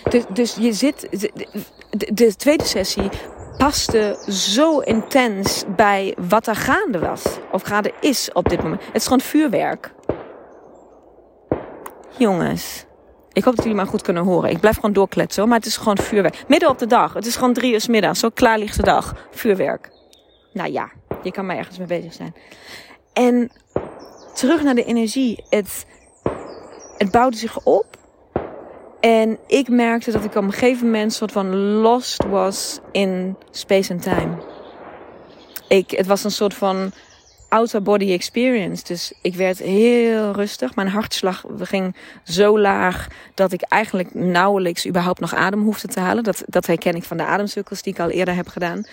dus, 0.10 0.24
dus 0.34 0.56
je 0.56 0.74
zit, 0.74 1.08
de, 1.90 2.14
de 2.14 2.36
tweede 2.36 2.64
sessie 2.64 3.10
paste 3.58 4.18
zo 4.30 4.80
intens 4.80 5.64
bij 5.76 6.16
wat 6.30 6.48
er 6.48 6.56
gaande 6.56 7.00
was. 7.00 7.24
Of 7.52 7.62
gaande 7.62 7.94
is 8.02 8.30
op 8.34 8.50
dit 8.50 8.64
moment. 8.64 8.86
Het 8.86 8.96
is 8.96 9.04
gewoon 9.04 9.22
vuurwerk. 9.22 9.94
Jongens. 12.18 12.87
Ik 13.38 13.44
hoop 13.44 13.56
dat 13.56 13.64
jullie 13.64 13.80
maar 13.80 13.90
goed 13.90 14.02
kunnen 14.02 14.24
horen. 14.24 14.50
Ik 14.50 14.60
blijf 14.60 14.76
gewoon 14.76 14.94
doorkletsen, 14.94 15.48
maar 15.48 15.58
het 15.58 15.66
is 15.66 15.78
gewoon 15.78 15.98
vuurwerk. 15.98 16.44
Midden 16.48 16.70
op 16.70 16.80
de 16.80 16.88
dag. 16.88 17.14
Het 17.14 17.26
is 17.26 17.36
gewoon 17.36 17.54
drie 17.54 17.74
uur 17.74 17.86
middag. 17.90 18.18
Zo 18.18 18.30
klaar 18.30 18.60
ligt 18.60 18.76
de 18.76 18.84
dag. 18.84 19.16
Vuurwerk. 19.32 19.92
Nou 20.54 20.72
ja, 20.72 20.92
je 21.24 21.32
kan 21.32 21.46
maar 21.46 21.58
ergens 21.58 21.78
mee 21.78 21.88
bezig 21.88 22.14
zijn. 22.14 22.36
En 23.14 23.52
terug 24.34 24.64
naar 24.64 24.76
de 24.76 24.84
energie. 24.84 25.44
Het, 25.50 25.86
het 26.98 27.12
bouwde 27.12 27.38
zich 27.38 27.64
op. 27.64 27.86
En 29.00 29.38
ik 29.48 29.70
merkte 29.70 30.12
dat 30.12 30.24
ik 30.24 30.36
op 30.36 30.44
een 30.44 30.52
gegeven 30.52 30.86
moment 30.86 31.14
soort 31.14 31.32
van 31.32 31.56
lost 31.56 32.24
was 32.26 32.80
in 32.92 33.38
space 33.52 33.94
and 33.94 34.02
time. 34.02 34.38
Ik, 35.68 35.92
het 35.92 36.08
was 36.08 36.24
een 36.24 36.32
soort 36.32 36.54
van 36.54 36.92
outer 37.50 37.82
body 37.82 38.12
experience. 38.12 38.84
Dus 38.84 39.14
ik 39.22 39.36
werd 39.36 39.58
heel 39.58 40.32
rustig. 40.32 40.76
Mijn 40.76 40.88
hartslag 40.88 41.44
ging 41.58 41.96
zo 42.24 42.60
laag 42.60 43.08
dat 43.34 43.52
ik 43.52 43.62
eigenlijk 43.62 44.14
nauwelijks 44.14 44.88
überhaupt 44.88 45.20
nog 45.20 45.36
adem 45.36 45.62
hoefde 45.62 45.88
te 45.88 46.00
halen. 46.00 46.24
Dat, 46.24 46.44
dat 46.46 46.66
herken 46.66 46.96
ik 46.96 47.04
van 47.04 47.18
de 47.18 47.24
ademcirkels 47.24 47.82
die 47.82 47.94
ik 47.94 48.00
al 48.00 48.10
eerder 48.10 48.36
heb 48.36 48.48
gedaan. 48.48 48.86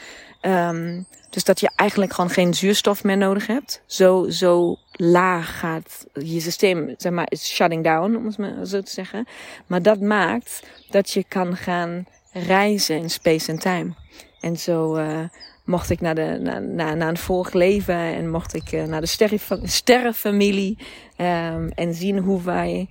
Um, 0.43 1.07
dus 1.35 1.45
dat 1.45 1.61
je 1.61 1.71
eigenlijk 1.77 2.13
gewoon 2.13 2.31
geen 2.31 2.55
zuurstof 2.55 3.05
meer 3.05 3.17
nodig 3.17 3.47
hebt. 3.47 3.83
Zo, 3.87 4.29
zo 4.31 4.77
laag 4.93 5.59
gaat 5.59 6.07
je 6.13 6.41
systeem, 6.41 6.95
zeg 6.97 7.13
maar, 7.13 7.27
is 7.29 7.55
shutting 7.55 7.85
down, 7.85 8.17
om 8.17 8.27
het 8.27 8.39
maar 8.39 8.67
zo 8.67 8.81
te 8.81 8.91
zeggen. 8.91 9.27
Maar 9.67 9.83
dat 9.83 10.01
maakt 10.01 10.63
dat 10.91 11.11
je 11.11 11.25
kan 11.29 11.57
gaan 11.57 12.07
reizen 12.33 12.97
in 12.97 13.11
space 13.11 13.51
en 13.51 13.59
time. 13.59 13.95
En 14.41 14.57
zo 14.57 14.97
uh, 14.97 15.19
mocht 15.65 15.91
ik 15.91 16.01
naar, 16.01 16.15
de, 16.15 16.39
naar, 16.41 16.63
naar, 16.63 16.97
naar 16.97 17.09
een 17.09 17.17
vorig 17.17 17.53
leven 17.53 17.95
en 17.95 18.31
mocht 18.31 18.55
ik 18.55 18.73
uh, 18.73 18.85
naar 18.85 19.01
de 19.01 19.39
sterrenfamilie 19.63 20.79
um, 21.19 21.71
en 21.71 21.95
zien 21.95 22.19
hoe 22.19 22.43
wij, 22.43 22.89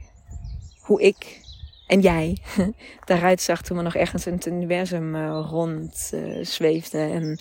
hoe 0.81 1.01
ik 1.01 1.41
en 1.87 1.99
jij 1.99 2.37
daaruit 3.05 3.41
zag 3.41 3.61
toen 3.61 3.77
we 3.77 3.83
nog 3.83 3.95
ergens 3.95 4.25
in 4.25 4.33
het 4.33 4.45
universum 4.45 5.15
uh, 5.15 5.47
rond 5.49 6.11
uh, 6.13 6.45
zweefden 6.45 7.11
en 7.11 7.39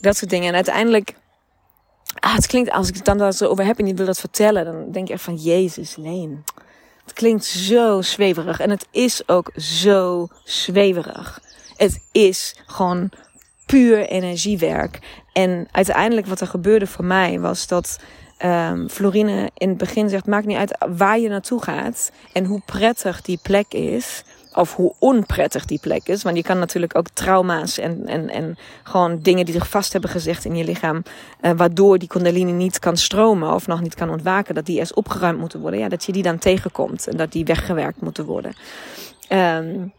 dat 0.00 0.16
soort 0.16 0.30
dingen. 0.30 0.48
En 0.48 0.54
uiteindelijk, 0.54 1.14
ah, 2.18 2.34
het 2.34 2.46
klinkt 2.46 2.70
als 2.70 2.88
ik 2.88 2.94
het 2.94 3.04
dan 3.04 3.18
daar 3.18 3.32
zo 3.32 3.48
over 3.48 3.64
heb 3.64 3.78
en 3.78 3.86
je 3.86 3.94
wil 3.94 4.06
dat 4.06 4.20
vertellen, 4.20 4.64
dan 4.64 4.92
denk 4.92 5.06
ik 5.06 5.12
echt 5.12 5.22
van 5.22 5.36
Jezus, 5.36 5.96
Leen. 5.96 6.44
Het 7.04 7.12
klinkt 7.12 7.44
zo 7.44 8.02
zweverig 8.02 8.60
en 8.60 8.70
het 8.70 8.86
is 8.90 9.28
ook 9.28 9.50
zo 9.56 10.28
zweverig. 10.44 11.40
Het 11.76 12.02
is 12.12 12.56
gewoon 12.66 13.10
puur 13.66 14.06
energiewerk. 14.06 14.98
En 15.32 15.68
uiteindelijk 15.70 16.26
wat 16.26 16.40
er 16.40 16.46
gebeurde 16.46 16.86
voor 16.86 17.04
mij 17.04 17.40
was 17.40 17.66
dat 17.66 18.00
um, 18.44 18.88
Florine 18.88 19.50
in 19.54 19.68
het 19.68 19.78
begin 19.78 20.08
zegt: 20.08 20.26
maakt 20.26 20.46
niet 20.46 20.56
uit 20.56 20.76
waar 20.96 21.18
je 21.18 21.28
naartoe 21.28 21.62
gaat 21.62 22.12
en 22.32 22.44
hoe 22.44 22.62
prettig 22.66 23.22
die 23.22 23.38
plek 23.42 23.72
is. 23.72 24.24
Of 24.54 24.74
hoe 24.74 24.94
onprettig 24.98 25.64
die 25.64 25.78
plek 25.80 26.08
is. 26.08 26.22
Want 26.22 26.36
je 26.36 26.42
kan 26.42 26.58
natuurlijk 26.58 26.96
ook 26.96 27.08
trauma's 27.12 27.78
en, 27.78 28.06
en, 28.06 28.28
en 28.30 28.56
gewoon 28.82 29.18
dingen 29.18 29.44
die 29.44 29.54
zich 29.54 29.68
vast 29.68 29.92
hebben 29.92 30.10
gezegd 30.10 30.44
in 30.44 30.56
je 30.56 30.64
lichaam. 30.64 31.02
Uh, 31.40 31.50
waardoor 31.56 31.98
die 31.98 32.08
kundalini 32.08 32.52
niet 32.52 32.78
kan 32.78 32.96
stromen 32.96 33.54
of 33.54 33.66
nog 33.66 33.80
niet 33.80 33.94
kan 33.94 34.10
ontwaken. 34.10 34.54
Dat 34.54 34.66
die 34.66 34.78
eerst 34.78 34.94
opgeruimd 34.94 35.38
moeten 35.38 35.60
worden. 35.60 35.80
Ja, 35.80 35.88
dat 35.88 36.04
je 36.04 36.12
die 36.12 36.22
dan 36.22 36.38
tegenkomt 36.38 37.08
en 37.08 37.16
dat 37.16 37.32
die 37.32 37.44
weggewerkt 37.44 38.00
moeten 38.00 38.24
worden. 38.24 38.52
Um, 39.28 39.92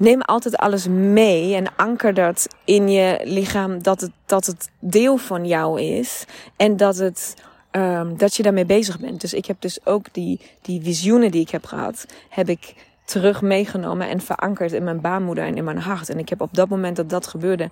neem 0.00 0.20
altijd 0.20 0.56
alles 0.56 0.88
mee 0.88 1.54
en 1.54 1.76
anker 1.76 2.14
dat 2.14 2.46
in 2.64 2.88
je 2.88 3.20
lichaam 3.24 3.82
dat 3.82 4.00
het, 4.00 4.10
dat 4.26 4.46
het 4.46 4.70
deel 4.78 5.16
van 5.16 5.46
jou 5.46 5.80
is 5.80 6.24
en 6.56 6.76
dat, 6.76 6.96
het, 6.96 7.34
um, 7.70 8.16
dat 8.16 8.36
je 8.36 8.42
daarmee 8.42 8.64
bezig 8.64 9.00
bent. 9.00 9.20
Dus 9.20 9.34
ik 9.34 9.46
heb 9.46 9.60
dus 9.60 9.86
ook 9.86 10.12
die, 10.12 10.40
die 10.62 10.82
visioenen 10.82 11.30
die 11.30 11.40
ik 11.40 11.50
heb 11.50 11.64
gehad, 11.64 12.06
heb 12.28 12.48
ik 12.48 12.74
terug 13.04 13.42
meegenomen 13.42 14.08
en 14.08 14.20
verankerd 14.20 14.72
in 14.72 14.84
mijn 14.84 15.00
baarmoeder 15.00 15.44
en 15.44 15.56
in 15.56 15.64
mijn 15.64 15.78
hart. 15.78 16.08
En 16.08 16.18
ik 16.18 16.28
heb 16.28 16.40
op 16.40 16.54
dat 16.54 16.68
moment 16.68 16.96
dat 16.96 17.10
dat 17.10 17.26
gebeurde, 17.26 17.70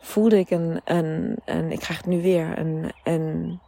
voelde 0.00 0.38
ik 0.38 0.50
een, 0.50 0.80
een, 0.84 1.36
een 1.44 1.72
ik 1.72 1.78
krijg 1.78 1.98
het 1.98 2.06
nu 2.06 2.22
weer, 2.22 2.58
een, 2.58 2.92
een 3.04 3.60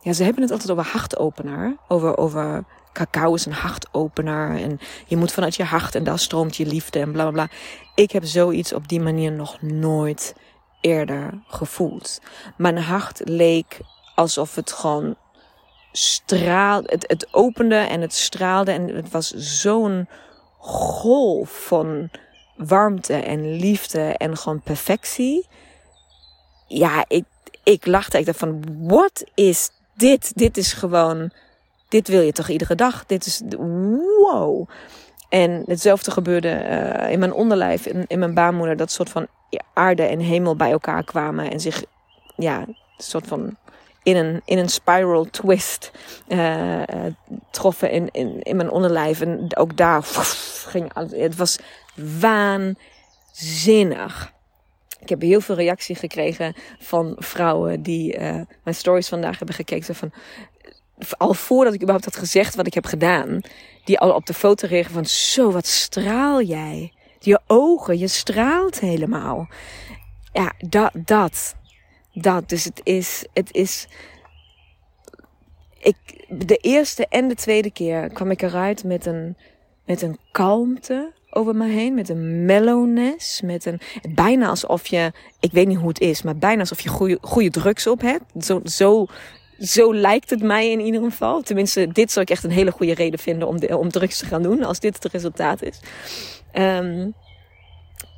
ja, 0.00 0.12
ze 0.12 0.24
hebben 0.24 0.42
het 0.42 0.52
altijd 0.52 0.70
over 0.70 0.92
hartopener, 0.92 1.76
over, 1.88 2.16
over 2.16 2.64
cacao 2.94 3.34
is 3.34 3.46
een 3.46 3.52
hartopener. 3.52 4.60
En 4.62 4.80
je 5.06 5.16
moet 5.16 5.32
vanuit 5.32 5.56
je 5.56 5.64
hart 5.64 5.94
en 5.94 6.04
daar 6.04 6.18
stroomt 6.18 6.56
je 6.56 6.66
liefde 6.66 6.98
en 6.98 7.12
bla 7.12 7.22
bla 7.22 7.32
bla. 7.32 7.48
Ik 7.94 8.10
heb 8.10 8.24
zoiets 8.24 8.72
op 8.72 8.88
die 8.88 9.00
manier 9.00 9.32
nog 9.32 9.62
nooit 9.62 10.34
eerder 10.80 11.42
gevoeld. 11.46 12.20
Mijn 12.56 12.78
hart 12.78 13.20
leek 13.24 13.80
alsof 14.14 14.54
het 14.54 14.72
gewoon 14.72 15.16
straalde. 15.92 16.88
Het, 16.90 17.04
het 17.06 17.34
opende 17.34 17.76
en 17.76 18.00
het 18.00 18.14
straalde. 18.14 18.72
En 18.72 18.88
het 18.88 19.10
was 19.10 19.30
zo'n 19.30 20.08
golf 20.58 21.66
van 21.66 22.10
warmte 22.56 23.14
en 23.14 23.56
liefde 23.56 24.00
en 24.00 24.36
gewoon 24.36 24.60
perfectie. 24.60 25.46
Ja, 26.66 27.04
ik, 27.08 27.24
ik 27.62 27.86
lachte. 27.86 28.18
Ik 28.18 28.26
dacht 28.26 28.38
van, 28.38 28.64
what 28.86 29.24
is 29.34 29.70
dit? 29.94 30.32
Dit 30.34 30.56
is 30.56 30.72
gewoon 30.72 31.32
dit 31.94 32.08
wil 32.08 32.20
je 32.20 32.32
toch 32.32 32.48
iedere 32.48 32.74
dag? 32.74 33.06
Dit 33.06 33.26
is 33.26 33.42
wow. 34.18 34.68
En 35.28 35.62
hetzelfde 35.66 36.10
gebeurde 36.10 36.48
uh, 36.48 37.10
in 37.10 37.18
mijn 37.18 37.32
onderlijf, 37.32 37.86
in, 37.86 38.04
in 38.06 38.18
mijn 38.18 38.34
baarmoeder. 38.34 38.76
Dat 38.76 38.90
soort 38.90 39.08
van 39.08 39.26
aarde 39.72 40.02
en 40.02 40.18
hemel 40.18 40.56
bij 40.56 40.70
elkaar 40.70 41.04
kwamen. 41.04 41.50
En 41.50 41.60
zich, 41.60 41.84
ja, 42.36 42.66
soort 42.96 43.26
van 43.26 43.56
in 44.02 44.16
een, 44.16 44.40
in 44.44 44.58
een 44.58 44.68
spiral 44.68 45.24
twist 45.24 45.90
uh, 46.28 46.82
troffen 47.50 47.90
in, 47.90 48.08
in, 48.12 48.42
in 48.42 48.56
mijn 48.56 48.70
onderlijf. 48.70 49.20
En 49.20 49.56
ook 49.56 49.76
daar 49.76 50.02
ging 50.72 50.90
Het 51.10 51.36
was 51.36 51.58
waanzinnig. 52.20 52.82
Ik 55.00 55.08
heb 55.08 55.20
heel 55.20 55.40
veel 55.40 55.54
reactie 55.54 55.96
gekregen 55.96 56.54
van 56.78 57.16
vrouwen 57.18 57.82
die 57.82 58.18
mijn 58.62 58.76
stories 58.76 59.08
vandaag 59.08 59.38
hebben 59.38 59.56
gekeken. 59.56 59.94
Van, 59.94 60.12
al 61.16 61.34
voordat 61.34 61.74
ik 61.74 61.80
überhaupt 61.80 62.04
had 62.04 62.16
gezegd 62.16 62.54
wat 62.54 62.66
ik 62.66 62.74
heb 62.74 62.86
gedaan, 62.86 63.40
die 63.84 63.98
al 63.98 64.14
op 64.14 64.26
de 64.26 64.34
foto 64.34 64.66
regen 64.66 64.92
van 64.92 65.04
zo, 65.04 65.50
wat 65.50 65.66
straal 65.66 66.42
jij. 66.42 66.92
Je 67.18 67.40
ogen, 67.46 67.98
je 67.98 68.08
straalt 68.08 68.80
helemaal. 68.80 69.48
Ja, 70.32 70.52
dat, 70.58 70.90
dat, 70.94 71.54
dat. 72.12 72.48
Dus 72.48 72.64
het 72.64 72.80
is, 72.82 73.26
het 73.32 73.52
is, 73.52 73.86
ik, 75.78 76.26
de 76.28 76.56
eerste 76.56 77.06
en 77.06 77.28
de 77.28 77.34
tweede 77.34 77.70
keer 77.70 78.08
kwam 78.08 78.30
ik 78.30 78.42
eruit 78.42 78.84
met 78.84 79.06
een, 79.06 79.36
met 79.84 80.02
een 80.02 80.18
kalmte 80.32 81.12
over 81.30 81.56
me 81.56 81.68
heen, 81.68 81.94
met 81.94 82.08
een 82.08 82.44
mellowness, 82.44 83.40
met 83.40 83.64
een, 83.64 83.80
bijna 84.14 84.48
alsof 84.48 84.86
je, 84.86 85.12
ik 85.40 85.52
weet 85.52 85.66
niet 85.66 85.78
hoe 85.78 85.88
het 85.88 86.00
is, 86.00 86.22
maar 86.22 86.36
bijna 86.36 86.60
alsof 86.60 86.80
je 86.80 87.18
goede, 87.20 87.50
drugs 87.50 87.86
op 87.86 88.00
hebt. 88.00 88.44
Zo, 88.44 88.60
zo 88.64 89.06
zo 89.58 89.94
lijkt 89.94 90.30
het 90.30 90.42
mij 90.42 90.70
in 90.70 90.80
ieder 90.80 91.02
geval. 91.02 91.42
Tenminste, 91.42 91.88
dit 91.92 92.12
zou 92.12 92.24
ik 92.24 92.30
echt 92.30 92.44
een 92.44 92.50
hele 92.50 92.70
goede 92.70 92.94
reden 92.94 93.18
vinden 93.18 93.48
om, 93.48 93.58
om 93.62 93.90
drugs 93.90 94.18
te 94.18 94.26
gaan 94.26 94.42
doen, 94.42 94.64
als 94.64 94.80
dit 94.80 95.02
het 95.02 95.12
resultaat 95.12 95.62
is. 95.62 95.80
Um, 96.52 97.14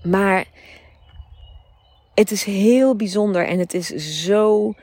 maar 0.02 0.44
het 2.14 2.30
is 2.30 2.44
heel 2.44 2.96
bijzonder 2.96 3.46
en 3.46 3.58
het 3.58 3.74
is 3.74 3.88
zo. 4.24 4.74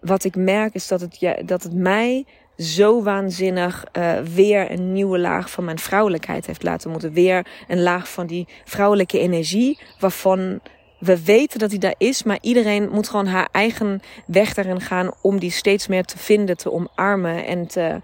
Wat 0.00 0.24
ik 0.24 0.36
merk 0.36 0.74
is 0.74 0.88
dat 0.88 1.00
het, 1.00 1.20
ja, 1.20 1.36
dat 1.44 1.62
het 1.62 1.74
mij 1.74 2.26
zo 2.56 3.02
waanzinnig 3.02 3.84
uh, 3.92 4.18
weer 4.18 4.70
een 4.70 4.92
nieuwe 4.92 5.18
laag 5.18 5.50
van 5.50 5.64
mijn 5.64 5.78
vrouwelijkheid 5.78 6.46
heeft 6.46 6.62
laten 6.62 6.90
moeten. 6.90 7.12
Weer 7.12 7.46
een 7.68 7.82
laag 7.82 8.08
van 8.08 8.26
die 8.26 8.48
vrouwelijke 8.64 9.18
energie, 9.18 9.78
waarvan 9.98 10.60
we 11.02 11.24
weten 11.24 11.58
dat 11.58 11.70
die 11.70 11.78
daar 11.78 11.94
is, 11.98 12.22
maar 12.22 12.38
iedereen 12.40 12.88
moet 12.90 13.08
gewoon 13.08 13.26
haar 13.26 13.48
eigen 13.52 14.02
weg 14.26 14.54
daarin 14.54 14.80
gaan 14.80 15.10
om 15.20 15.38
die 15.38 15.50
steeds 15.50 15.86
meer 15.86 16.04
te 16.04 16.18
vinden, 16.18 16.56
te 16.56 16.72
omarmen 16.72 17.46
en 17.46 17.66
te, 17.66 18.00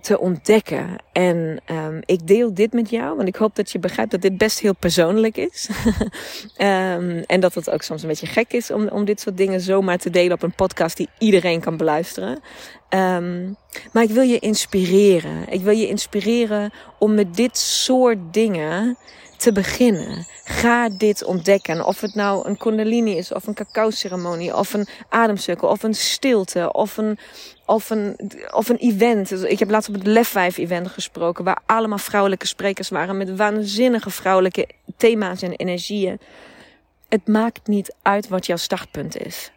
te 0.00 0.18
ontdekken. 0.18 0.96
En 1.12 1.60
um, 1.70 2.00
ik 2.04 2.26
deel 2.26 2.54
dit 2.54 2.72
met 2.72 2.90
jou, 2.90 3.16
want 3.16 3.28
ik 3.28 3.36
hoop 3.36 3.56
dat 3.56 3.70
je 3.70 3.78
begrijpt 3.78 4.10
dat 4.10 4.22
dit 4.22 4.38
best 4.38 4.60
heel 4.60 4.74
persoonlijk 4.74 5.36
is. 5.36 5.68
um, 6.58 7.22
en 7.34 7.40
dat 7.40 7.54
het 7.54 7.70
ook 7.70 7.82
soms 7.82 8.02
een 8.02 8.08
beetje 8.08 8.26
gek 8.26 8.52
is 8.52 8.70
om, 8.70 8.88
om 8.88 9.04
dit 9.04 9.20
soort 9.20 9.36
dingen 9.36 9.60
zomaar 9.60 9.98
te 9.98 10.10
delen 10.10 10.32
op 10.32 10.42
een 10.42 10.54
podcast 10.54 10.96
die 10.96 11.08
iedereen 11.18 11.60
kan 11.60 11.76
beluisteren. 11.76 12.40
Um, 12.90 13.56
maar 13.92 14.02
ik 14.02 14.10
wil 14.10 14.22
je 14.22 14.38
inspireren. 14.38 15.48
Ik 15.48 15.60
wil 15.60 15.76
je 15.76 15.88
inspireren 15.88 16.72
om 16.98 17.14
met 17.14 17.34
dit 17.34 17.58
soort 17.58 18.18
dingen 18.30 18.96
te 19.38 19.52
beginnen. 19.52 20.26
Ga 20.44 20.88
dit 20.88 21.24
ontdekken. 21.24 21.86
Of 21.86 22.00
het 22.00 22.14
nou 22.14 22.48
een 22.48 22.56
kundalini 22.56 23.16
is, 23.16 23.32
of 23.32 23.46
een 23.46 23.54
cacao-ceremonie, 23.54 24.56
of 24.56 24.74
een 24.74 24.88
ademcirkel, 25.08 25.68
of 25.68 25.82
een 25.82 25.94
stilte, 25.94 26.72
of 26.72 26.96
een, 26.96 27.18
of 27.66 27.90
een, 27.90 28.16
of 28.50 28.68
een 28.68 28.76
event. 28.76 29.28
Dus 29.28 29.42
ik 29.42 29.58
heb 29.58 29.70
laatst 29.70 29.88
op 29.88 29.94
het 29.94 30.06
Lef 30.06 30.28
5 30.28 30.58
event 30.58 30.88
gesproken, 30.88 31.44
waar 31.44 31.62
allemaal 31.66 31.98
vrouwelijke 31.98 32.46
sprekers 32.46 32.88
waren 32.88 33.16
met 33.16 33.36
waanzinnige 33.36 34.10
vrouwelijke 34.10 34.68
thema's 34.96 35.42
en 35.42 35.52
energieën. 35.52 36.20
Het 37.08 37.26
maakt 37.26 37.66
niet 37.66 37.94
uit 38.02 38.28
wat 38.28 38.46
jouw 38.46 38.56
startpunt 38.56 39.16
is. 39.16 39.50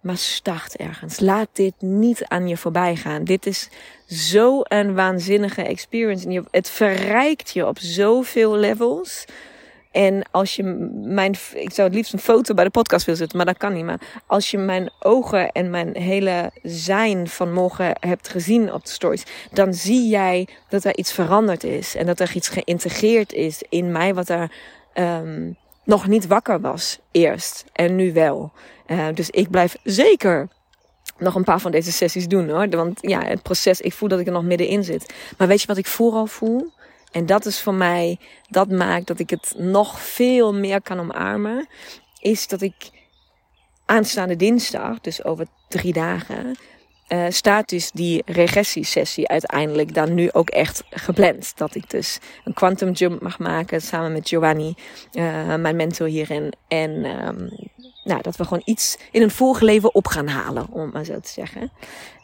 Maar 0.00 0.16
start 0.16 0.76
ergens. 0.76 1.20
Laat 1.20 1.48
dit 1.52 1.74
niet 1.78 2.24
aan 2.24 2.48
je 2.48 2.56
voorbij 2.56 2.96
gaan. 2.96 3.24
Dit 3.24 3.46
is 3.46 3.68
zo 4.06 4.60
een 4.62 4.94
waanzinnige 4.94 5.62
experience. 5.62 6.44
het 6.50 6.70
verrijkt 6.70 7.50
je 7.50 7.66
op 7.66 7.78
zoveel 7.78 8.56
levels. 8.56 9.24
En 9.90 10.22
als 10.30 10.56
je 10.56 10.62
mijn, 11.04 11.34
ik 11.54 11.72
zou 11.72 11.88
het 11.88 11.96
liefst 11.96 12.12
een 12.12 12.18
foto 12.18 12.54
bij 12.54 12.64
de 12.64 12.70
podcast 12.70 13.04
willen 13.04 13.20
zetten, 13.20 13.36
maar 13.36 13.46
dat 13.46 13.56
kan 13.56 13.72
niet. 13.72 13.84
Maar 13.84 14.22
als 14.26 14.50
je 14.50 14.58
mijn 14.58 14.90
ogen 15.00 15.52
en 15.52 15.70
mijn 15.70 15.96
hele 15.96 16.50
zijn 16.62 17.28
van 17.28 17.52
morgen 17.52 17.96
hebt 18.00 18.28
gezien 18.28 18.72
op 18.72 18.84
de 18.84 18.90
stories, 18.90 19.24
dan 19.52 19.74
zie 19.74 20.08
jij 20.08 20.48
dat 20.68 20.84
er 20.84 20.96
iets 20.96 21.12
veranderd 21.12 21.64
is. 21.64 21.94
En 21.94 22.06
dat 22.06 22.20
er 22.20 22.30
iets 22.34 22.48
geïntegreerd 22.48 23.32
is 23.32 23.62
in 23.68 23.92
mij, 23.92 24.14
wat 24.14 24.28
er 24.28 24.50
um, 24.94 25.56
nog 25.90 26.06
niet 26.06 26.26
wakker 26.26 26.60
was 26.60 26.98
eerst. 27.10 27.64
En 27.72 27.96
nu 27.96 28.12
wel. 28.12 28.52
Uh, 28.86 29.06
dus 29.14 29.30
ik 29.30 29.50
blijf 29.50 29.76
zeker 29.84 30.48
nog 31.18 31.34
een 31.34 31.44
paar 31.44 31.60
van 31.60 31.70
deze 31.70 31.92
sessies 31.92 32.28
doen 32.28 32.48
hoor. 32.48 32.68
Want 32.68 32.98
ja, 33.00 33.24
het 33.24 33.42
proces, 33.42 33.80
ik 33.80 33.92
voel 33.92 34.08
dat 34.08 34.20
ik 34.20 34.26
er 34.26 34.32
nog 34.32 34.42
middenin 34.42 34.84
zit. 34.84 35.14
Maar 35.38 35.48
weet 35.48 35.60
je 35.60 35.66
wat 35.66 35.76
ik 35.76 35.86
vooral 35.86 36.26
voel? 36.26 36.72
En 37.10 37.26
dat 37.26 37.46
is 37.46 37.60
voor 37.60 37.74
mij, 37.74 38.18
dat 38.48 38.68
maakt 38.68 39.06
dat 39.06 39.18
ik 39.18 39.30
het 39.30 39.54
nog 39.56 40.00
veel 40.00 40.54
meer 40.54 40.82
kan 40.82 41.00
omarmen. 41.00 41.68
Is 42.20 42.48
dat 42.48 42.60
ik 42.60 42.90
aanstaande 43.86 44.36
dinsdag, 44.36 45.00
dus 45.00 45.24
over 45.24 45.46
drie 45.68 45.92
dagen, 45.92 46.56
uh, 47.12 47.24
staat 47.28 47.68
dus 47.68 47.90
die 47.90 48.22
regressiesessie 48.26 49.28
uiteindelijk 49.28 49.94
dan 49.94 50.14
nu 50.14 50.32
ook 50.32 50.50
echt 50.50 50.82
gepland. 50.90 51.52
Dat 51.56 51.74
ik 51.74 51.90
dus 51.90 52.18
een 52.44 52.54
quantum 52.54 52.92
jump 52.92 53.20
mag 53.20 53.38
maken 53.38 53.82
samen 53.82 54.12
met 54.12 54.28
Giovanni, 54.28 54.74
uh, 55.12 55.54
mijn 55.54 55.76
mentor 55.76 56.06
hierin. 56.06 56.52
En 56.68 56.90
um, 56.90 57.50
nou, 58.04 58.22
dat 58.22 58.36
we 58.36 58.44
gewoon 58.44 58.62
iets 58.64 58.98
in 59.10 59.22
een 59.22 59.30
vorige 59.30 59.64
leven 59.64 59.94
op 59.94 60.06
gaan 60.06 60.28
halen, 60.28 60.66
om 60.70 60.80
het 60.80 60.92
maar 60.92 61.04
zo 61.04 61.20
te 61.20 61.30
zeggen. 61.30 61.62
Uh, 61.62 61.68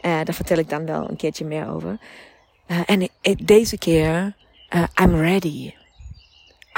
daar 0.01 0.35
vertel 0.35 0.59
ik 0.59 0.69
dan 0.69 0.87
wel 0.87 1.11
een 1.11 1.17
keertje 1.17 1.45
meer 1.45 1.69
over. 1.69 1.99
en 2.87 3.09
deze 3.43 3.79
keer 3.79 4.35
I'm 5.03 5.15
ready. 5.21 5.73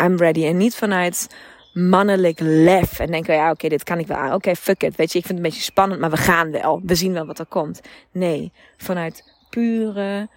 I'm 0.01 0.17
ready. 0.17 0.45
En 0.45 0.57
niet 0.57 0.75
vanuit 0.75 1.29
mannelijk 1.79 2.41
lef. 2.41 2.99
En 2.99 3.11
denken, 3.11 3.35
ja, 3.35 3.51
oké, 3.51 3.69
dit 3.69 3.83
kan 3.83 3.99
ik 3.99 4.07
wel 4.07 4.25
Oké, 4.25 4.35
okay, 4.35 4.57
fuck 4.57 4.83
it. 4.83 4.97
Weet 4.97 5.13
je, 5.13 5.19
ik 5.19 5.27
vind 5.27 5.39
het 5.39 5.47
een 5.47 5.53
beetje 5.53 5.71
spannend, 5.71 6.01
maar 6.01 6.11
we 6.11 6.17
gaan 6.17 6.51
wel. 6.51 6.81
We 6.85 6.95
zien 6.95 7.13
wel 7.13 7.27
wat 7.27 7.39
er 7.39 7.47
komt. 7.47 7.81
Nee, 8.13 8.53
vanuit 8.77 9.25
pure, 9.51 10.29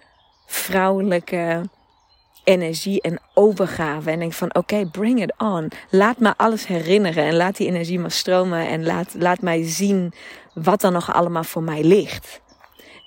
vrouwelijke 0.46 1.70
energie 2.44 3.00
en 3.00 3.20
overgave. 3.34 4.10
En 4.10 4.18
denk 4.18 4.32
van, 4.32 4.54
oké, 4.54 4.86
bring 4.86 5.22
it 5.22 5.34
on. 5.38 5.70
Laat 5.90 6.18
me 6.18 6.34
alles 6.36 6.66
herinneren 6.66 7.24
en 7.24 7.36
laat 7.36 7.56
die 7.56 7.66
energie 7.66 7.98
maar 7.98 8.10
stromen. 8.10 8.68
En 8.68 8.84
laat, 8.84 9.14
laat 9.18 9.40
mij 9.40 9.68
zien 9.68 10.12
wat 10.54 10.82
er 10.82 10.92
nog 10.92 11.14
allemaal 11.14 11.44
voor 11.44 11.62
mij 11.62 11.84
ligt. 11.84 12.41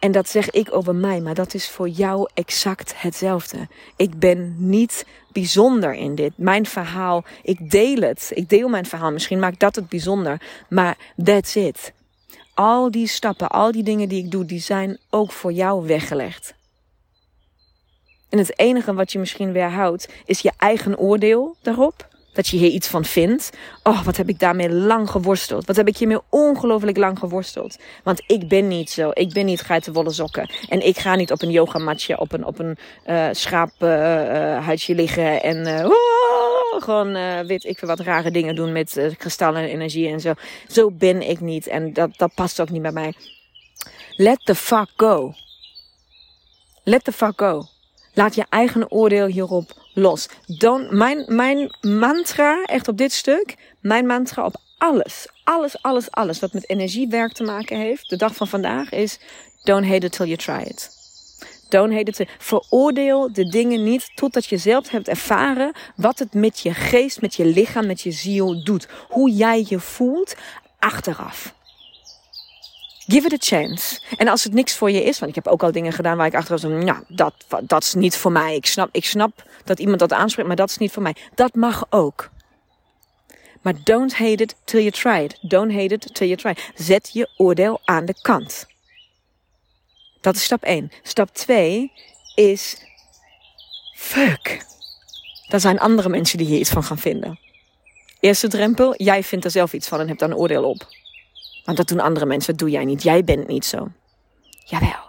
En 0.06 0.12
dat 0.12 0.30
zeg 0.30 0.50
ik 0.50 0.76
over 0.76 0.96
mij, 0.96 1.22
maar 1.22 1.34
dat 1.34 1.54
is 1.54 1.70
voor 1.70 1.90
jou 1.90 2.30
exact 2.34 3.02
hetzelfde. 3.02 3.68
Ik 3.96 4.20
ben 4.20 4.56
niet 4.58 5.06
bijzonder 5.32 5.94
in 5.94 6.16
dit. 6.16 6.38
Mijn 6.38 6.66
verhaal, 6.66 7.24
ik 7.44 7.72
deel 7.72 8.02
het. 8.02 8.32
Ik 8.34 8.50
deel 8.50 8.68
mijn 8.68 8.86
verhaal. 8.86 9.12
Misschien 9.12 9.40
maakt 9.40 9.60
dat 9.60 9.76
het 9.76 9.90
bijzonder. 9.90 10.42
Maar 10.70 10.98
that's 11.24 11.56
it. 11.56 11.94
Al 12.54 12.92
die 12.92 13.08
stappen, 13.08 13.50
al 13.50 13.72
die 13.72 13.84
dingen 13.84 14.10
die 14.10 14.24
ik 14.24 14.32
doe, 14.32 14.46
die 14.46 14.60
zijn 14.60 15.00
ook 15.10 15.32
voor 15.32 15.52
jou 15.52 15.88
weggelegd. 15.88 16.54
En 18.30 18.38
het 18.38 18.60
enige 18.60 18.94
wat 18.94 19.12
je 19.12 19.20
misschien 19.20 19.52
weerhoudt, 19.52 20.10
is 20.26 20.40
je 20.40 20.52
eigen 20.58 20.98
oordeel 20.98 21.56
daarop. 21.62 22.15
Dat 22.36 22.48
je 22.48 22.58
hier 22.58 22.70
iets 22.70 22.88
van 22.88 23.06
vindt. 23.06 23.50
Oh, 23.84 24.04
wat 24.04 24.18
heb 24.18 24.30
ik 24.30 24.40
daarmee 24.40 24.70
lang 24.70 25.10
geworsteld. 25.10 25.66
Wat 25.66 25.76
heb 25.76 25.88
ik 25.88 25.98
hiermee 25.98 26.20
ongelooflijk 26.30 26.98
lang 26.98 27.20
geworsteld. 27.20 27.78
Want 28.04 28.24
ik 28.28 28.48
ben 28.48 28.68
niet 28.68 28.90
zo. 28.90 29.10
Ik 29.14 29.34
ben 29.34 29.46
niet 29.46 29.62
geitenwolle 29.62 30.12
sokken. 30.12 30.50
En 30.70 30.86
ik 30.86 30.98
ga 30.98 31.16
niet 31.16 31.32
op 31.32 31.42
een 31.42 31.52
yogamatje, 31.52 32.20
op 32.20 32.32
een, 32.32 32.46
op 32.46 32.60
een 32.60 32.78
uh, 33.08 33.28
schaaphuidje 33.32 34.94
uh, 34.94 35.00
liggen. 35.00 35.42
En 35.42 35.86
oh, 35.86 36.82
gewoon, 36.84 37.14
weet 37.48 37.64
ik 37.64 37.78
veel 37.78 37.88
wat 37.88 38.00
rare 38.00 38.32
dingen 38.32 38.56
doen 38.56 38.72
met 38.72 39.16
kristallen 39.18 39.62
en 39.62 39.70
energie 39.70 40.08
en 40.08 40.20
zo. 40.20 40.34
Zo 40.68 40.92
ben 40.92 41.30
ik 41.30 41.40
niet. 41.40 41.68
En 41.68 41.94
dat, 41.94 42.18
dat 42.18 42.34
past 42.36 42.62
ook 42.62 42.70
niet 42.70 42.82
bij 42.82 42.92
mij. 42.92 43.14
Let 44.12 44.46
the 44.46 44.56
fuck 44.56 44.90
go. 44.96 45.34
Let 46.84 47.04
the 47.04 47.12
fuck 47.12 47.34
go. 47.36 47.64
Laat 48.14 48.36
je 48.36 48.46
eigen 48.50 48.92
oordeel 48.92 49.26
hierop 49.26 49.85
los. 49.96 50.28
Don't, 50.46 50.92
mijn, 50.92 51.26
mijn 51.28 51.76
mantra, 51.82 52.64
echt 52.64 52.88
op 52.88 52.98
dit 52.98 53.12
stuk, 53.12 53.56
mijn 53.80 54.06
mantra 54.06 54.46
op 54.46 54.56
alles, 54.78 55.28
alles, 55.44 55.82
alles, 55.82 56.12
alles 56.12 56.40
wat 56.40 56.54
met 56.54 56.70
energiewerk 56.70 57.34
te 57.34 57.44
maken 57.44 57.78
heeft, 57.78 58.10
de 58.10 58.18
dag 58.18 58.36
van 58.36 58.48
vandaag 58.48 58.92
is: 58.92 59.20
don't 59.64 59.86
hate 59.86 60.06
it 60.06 60.12
till 60.12 60.26
you 60.26 60.38
try 60.38 60.70
it. 60.70 60.90
Don't 61.70 61.94
hate 61.94 62.12
it. 62.12 62.30
Veroordeel 62.38 63.34
de 63.34 63.50
dingen 63.50 63.84
niet 63.84 64.12
totdat 64.16 64.46
je 64.46 64.58
zelf 64.58 64.90
hebt 64.90 65.08
ervaren 65.08 65.72
wat 65.96 66.20
het 66.20 66.34
met 66.34 66.60
je 66.60 66.74
geest, 66.74 67.22
met 67.22 67.36
je 67.36 67.46
lichaam, 67.46 67.86
met 67.86 68.02
je 68.02 68.12
ziel 68.12 68.64
doet. 68.64 68.88
Hoe 69.10 69.30
jij 69.30 69.66
je 69.68 69.80
voelt 69.80 70.36
achteraf. 70.80 71.54
Give 73.08 73.26
it 73.26 73.34
a 73.34 73.58
chance. 73.58 74.00
En 74.18 74.28
als 74.28 74.44
het 74.44 74.54
niks 74.54 74.76
voor 74.76 74.92
je 74.92 75.04
is, 75.04 75.20
want 75.20 75.36
ik 75.36 75.44
heb 75.44 75.54
ook 75.54 75.64
al 75.64 75.72
dingen 75.72 75.94
gedaan 75.94 76.18
waar 76.18 76.28
ik 76.28 76.36
achteraf 76.36 76.60
zo, 76.60 76.70
nou, 76.70 77.04
dat, 77.08 77.34
dat 77.64 77.84
is 77.84 77.94
niet 77.94 78.18
voor 78.18 78.32
mij. 78.32 78.56
Ik 78.56 78.66
snap, 78.66 78.90
ik 78.92 79.06
snap 79.06 79.44
dat 79.64 79.80
iemand 79.80 80.00
dat 80.00 80.14
aanspreekt, 80.14 80.48
maar 80.48 80.58
dat 80.58 80.70
is 80.70 80.78
niet 80.78 80.92
voor 80.92 81.04
mij. 81.04 81.16
Dat 81.36 81.56
mag 81.56 81.86
ook. 81.90 82.30
Maar 83.62 83.74
don't 83.84 84.14
hate 84.14 84.44
it 84.44 84.56
till 84.64 84.80
you 84.80 84.92
try 84.92 85.24
it. 85.24 85.38
Don't 85.42 85.72
hate 85.72 85.94
it 85.94 86.16
till 86.16 86.28
you 86.28 86.36
try. 86.36 86.56
Zet 86.76 87.10
je 87.14 87.30
oordeel 87.38 87.82
aan 87.86 88.06
de 88.06 88.16
kant. 88.22 88.66
Dat 90.22 90.36
is 90.36 90.44
stap 90.44 90.64
1. 90.64 90.92
Stap 91.04 91.34
2 91.34 91.92
is 92.36 92.78
fuck. 93.96 94.66
Er 95.48 95.60
zijn 95.60 95.80
andere 95.80 96.10
mensen 96.10 96.38
die 96.38 96.48
hier 96.48 96.60
iets 96.60 96.70
van 96.70 96.84
gaan 96.84 96.98
vinden. 96.98 97.40
Eerste 98.20 98.48
drempel, 98.48 98.96
jij 98.98 99.24
vindt 99.24 99.46
er 99.46 99.52
zelf 99.52 99.74
iets 99.74 99.88
van 99.88 100.00
en 100.00 100.08
hebt 100.08 100.20
daar 100.20 100.30
een 100.30 100.36
oordeel 100.36 100.64
op. 100.64 100.88
Want 101.66 101.78
dat 101.78 101.88
doen 101.88 102.00
andere 102.00 102.26
mensen, 102.26 102.52
dat 102.52 102.60
doe 102.60 102.70
jij 102.70 102.86
niet. 102.86 103.04
Jij 103.04 103.24
bent 103.24 103.48
niet 103.48 103.66
zo. 103.66 103.88
Jawel. 104.66 105.04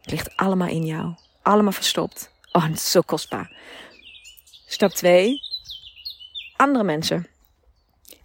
Het 0.00 0.10
ligt 0.10 0.36
allemaal 0.36 0.68
in 0.68 0.86
jou. 0.86 1.14
Allemaal 1.42 1.72
verstopt. 1.72 2.30
Oh, 2.52 2.64
het 2.64 2.74
is 2.74 2.90
zo 2.90 3.00
kostbaar. 3.00 3.50
Stap 4.66 4.90
2. 4.90 5.40
Andere 6.56 6.84
mensen. 6.84 7.26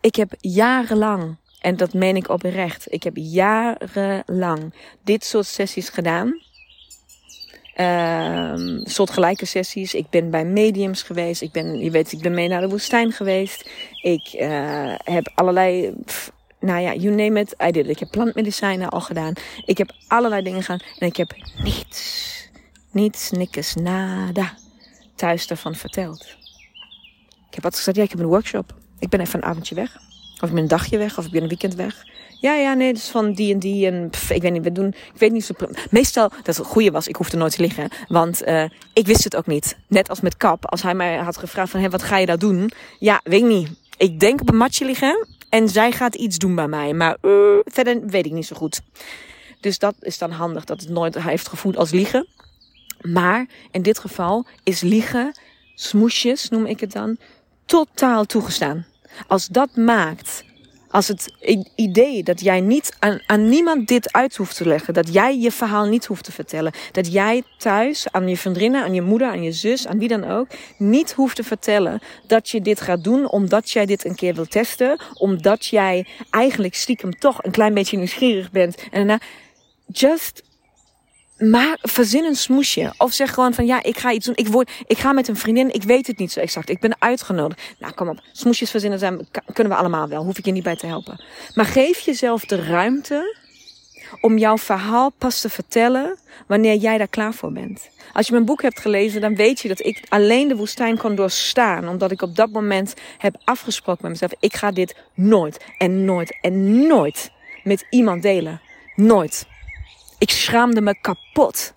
Ik 0.01 0.15
heb 0.15 0.33
jarenlang, 0.39 1.35
en 1.59 1.77
dat 1.77 1.93
meen 1.93 2.15
ik 2.15 2.29
oprecht, 2.29 2.93
ik 2.93 3.03
heb 3.03 3.13
jarenlang 3.15 4.73
dit 5.03 5.25
soort 5.25 5.45
sessies 5.45 5.89
gedaan. 5.89 6.45
Um, 7.79 8.81
soortgelijke 8.85 9.45
sessies. 9.45 9.93
Ik 9.93 10.09
ben 10.09 10.29
bij 10.29 10.45
mediums 10.45 11.03
geweest. 11.03 11.41
Ik 11.41 11.51
ben, 11.51 11.79
je 11.79 11.91
weet, 11.91 12.11
ik 12.11 12.21
ben 12.21 12.33
mee 12.33 12.47
naar 12.47 12.61
de 12.61 12.69
woestijn 12.69 13.11
geweest. 13.11 13.69
Ik 14.01 14.33
uh, 14.33 14.95
heb 15.03 15.31
allerlei 15.35 15.93
nou 16.59 16.81
ja, 16.81 16.93
you 16.93 17.15
name 17.15 17.39
it, 17.39 17.55
I 17.67 17.71
did 17.71 17.87
Ik 17.87 17.99
heb 17.99 18.11
plantmedicijnen 18.11 18.89
al 18.89 19.01
gedaan. 19.01 19.33
Ik 19.65 19.77
heb 19.77 19.91
allerlei 20.07 20.41
dingen 20.41 20.61
gedaan. 20.61 20.81
En 20.99 21.07
ik 21.07 21.17
heb 21.17 21.35
niets, 21.63 22.49
niets, 22.91 23.31
niks, 23.31 23.75
nada 23.75 24.53
thuis 25.17 25.47
ervan 25.47 25.75
verteld. 25.75 26.21
Ik 27.47 27.55
heb 27.55 27.63
altijd 27.63 27.75
gezegd, 27.75 27.97
ja, 27.97 28.03
ik 28.03 28.09
heb 28.09 28.19
een 28.19 28.25
workshop. 28.25 28.75
Ik 28.99 29.09
ben 29.09 29.19
even 29.19 29.39
een 29.39 29.49
avondje 29.49 29.75
weg. 29.75 29.95
Of 30.41 30.49
ik 30.49 30.53
ben 30.53 30.63
een 30.63 30.67
dagje 30.67 30.97
weg, 30.97 31.17
of 31.17 31.25
ik 31.25 31.31
ben 31.31 31.41
een 31.41 31.47
weekend 31.47 31.75
weg. 31.75 32.03
Ja, 32.39 32.53
ja, 32.53 32.73
nee, 32.73 32.93
dus 32.93 33.07
van 33.07 33.33
die 33.33 33.53
en 33.53 33.59
die. 33.59 33.87
En 33.87 34.09
ik 34.29 34.41
weet 34.41 34.51
niet, 34.51 34.63
we 34.63 34.71
doen. 34.71 34.87
Ik 34.87 35.19
weet 35.19 35.31
niet 35.31 35.45
zo. 35.45 35.53
Meestal, 35.89 36.31
dat 36.43 36.57
het 36.57 36.65
goede 36.65 36.91
was, 36.91 37.07
ik 37.07 37.15
hoefde 37.15 37.37
nooit 37.37 37.55
te 37.55 37.61
liggen. 37.61 37.89
Want 38.07 38.47
uh, 38.47 38.63
ik 38.93 39.05
wist 39.05 39.23
het 39.23 39.35
ook 39.35 39.47
niet. 39.47 39.77
Net 39.87 40.09
als 40.09 40.21
met 40.21 40.37
Kap. 40.37 40.65
Als 40.65 40.81
hij 40.81 40.93
mij 40.93 41.17
had 41.17 41.37
gevraagd 41.37 41.71
van, 41.71 41.79
hé, 41.79 41.89
wat 41.89 42.03
ga 42.03 42.17
je 42.17 42.25
daar 42.25 42.37
doen? 42.37 42.71
Ja, 42.99 43.21
weet 43.23 43.41
ik 43.41 43.47
niet. 43.47 43.69
Ik 43.97 44.19
denk 44.19 44.41
op 44.41 44.49
een 44.49 44.57
matje 44.57 44.85
liggen. 44.85 45.27
En 45.49 45.69
zij 45.69 45.91
gaat 45.91 46.15
iets 46.15 46.37
doen 46.37 46.55
bij 46.55 46.67
mij. 46.67 46.93
Maar 46.93 47.17
uh, 47.21 47.57
verder 47.63 48.05
weet 48.05 48.25
ik 48.25 48.31
niet 48.31 48.45
zo 48.45 48.55
goed. 48.55 48.81
Dus 49.59 49.79
dat 49.79 49.95
is 49.99 50.17
dan 50.17 50.31
handig 50.31 50.65
dat 50.65 50.81
het 50.81 50.89
nooit 50.89 51.21
heeft 51.21 51.47
gevoeld 51.47 51.77
als 51.77 51.91
liegen. 51.91 52.27
Maar 53.01 53.45
in 53.71 53.81
dit 53.81 53.99
geval 53.99 54.45
is 54.63 54.81
liegen, 54.81 55.37
smoesjes 55.75 56.49
noem 56.49 56.65
ik 56.65 56.79
het 56.79 56.91
dan, 56.91 57.17
totaal 57.65 58.25
toegestaan. 58.25 58.85
Als 59.27 59.47
dat 59.47 59.75
maakt 59.75 60.43
als 60.89 61.07
het 61.07 61.33
idee 61.75 62.23
dat 62.23 62.39
jij 62.39 62.61
niet 62.61 62.95
aan, 62.99 63.21
aan 63.25 63.49
niemand 63.49 63.87
dit 63.87 64.13
uit 64.13 64.35
hoeft 64.35 64.57
te 64.57 64.67
leggen, 64.67 64.93
dat 64.93 65.13
jij 65.13 65.37
je 65.37 65.51
verhaal 65.51 65.85
niet 65.85 66.05
hoeft 66.05 66.23
te 66.23 66.31
vertellen, 66.31 66.73
dat 66.91 67.11
jij 67.11 67.43
thuis 67.57 68.11
aan 68.11 68.27
je 68.27 68.37
vriendinnen, 68.37 68.83
aan 68.83 68.93
je 68.93 69.01
moeder, 69.01 69.27
aan 69.27 69.43
je 69.43 69.51
zus, 69.51 69.87
aan 69.87 69.99
wie 69.99 70.07
dan 70.07 70.23
ook, 70.23 70.47
niet 70.77 71.13
hoeft 71.13 71.35
te 71.35 71.43
vertellen 71.43 71.99
dat 72.27 72.49
je 72.49 72.61
dit 72.61 72.81
gaat 72.81 73.03
doen 73.03 73.29
omdat 73.29 73.71
jij 73.71 73.85
dit 73.85 74.05
een 74.05 74.15
keer 74.15 74.33
wil 74.33 74.45
testen, 74.45 74.99
omdat 75.13 75.65
jij 75.65 76.07
eigenlijk 76.29 76.75
stiekem 76.75 77.19
toch 77.19 77.43
een 77.43 77.51
klein 77.51 77.73
beetje 77.73 77.97
nieuwsgierig 77.97 78.51
bent 78.51 78.75
en 78.91 79.07
daarna 79.07 79.19
just 79.85 80.43
maar 81.37 81.77
verzin 81.81 82.23
een 82.23 82.35
smoesje. 82.35 82.93
Of 82.97 83.13
zeg 83.13 83.33
gewoon 83.33 83.53
van 83.53 83.65
ja, 83.65 83.83
ik 83.83 83.97
ga 83.97 84.11
iets 84.11 84.25
doen. 84.25 84.35
Ik, 84.35 84.47
word, 84.47 84.71
ik 84.87 84.97
ga 84.97 85.11
met 85.11 85.27
een 85.27 85.35
vriendin. 85.35 85.73
Ik 85.73 85.83
weet 85.83 86.07
het 86.07 86.17
niet 86.17 86.31
zo 86.31 86.39
exact. 86.39 86.69
Ik 86.69 86.79
ben 86.79 86.95
uitgenodigd. 86.99 87.61
Nou, 87.79 87.93
kom 87.93 88.09
op. 88.09 88.19
Smoesjes 88.31 88.71
verzinnen 88.71 88.99
zijn, 88.99 89.27
kunnen 89.53 89.73
we 89.73 89.79
allemaal 89.79 90.07
wel. 90.07 90.23
Hoef 90.23 90.37
ik 90.37 90.45
je 90.45 90.51
niet 90.51 90.63
bij 90.63 90.75
te 90.75 90.85
helpen. 90.85 91.23
Maar 91.53 91.65
geef 91.65 91.99
jezelf 91.99 92.45
de 92.45 92.65
ruimte 92.65 93.35
om 94.21 94.37
jouw 94.37 94.57
verhaal 94.57 95.09
pas 95.17 95.41
te 95.41 95.49
vertellen 95.49 96.17
wanneer 96.47 96.75
jij 96.75 96.97
daar 96.97 97.07
klaar 97.07 97.33
voor 97.33 97.51
bent. 97.51 97.89
Als 98.13 98.25
je 98.25 98.31
mijn 98.31 98.45
boek 98.45 98.61
hebt 98.61 98.79
gelezen, 98.79 99.21
dan 99.21 99.35
weet 99.35 99.59
je 99.59 99.67
dat 99.67 99.85
ik 99.85 100.05
alleen 100.09 100.47
de 100.47 100.55
woestijn 100.55 100.97
kon 100.97 101.15
doorstaan. 101.15 101.87
Omdat 101.87 102.11
ik 102.11 102.21
op 102.21 102.35
dat 102.35 102.51
moment 102.51 102.93
heb 103.17 103.35
afgesproken 103.43 104.01
met 104.01 104.11
mezelf. 104.11 104.31
Ik 104.39 104.55
ga 104.55 104.71
dit 104.71 104.95
nooit 105.13 105.65
en 105.77 106.05
nooit 106.05 106.37
en 106.41 106.87
nooit 106.87 107.31
met 107.63 107.85
iemand 107.89 108.21
delen. 108.21 108.61
Nooit. 108.95 109.47
Ik 110.19 110.29
schaamde 110.29 110.81
me 110.81 110.99
kapot. 111.01 111.73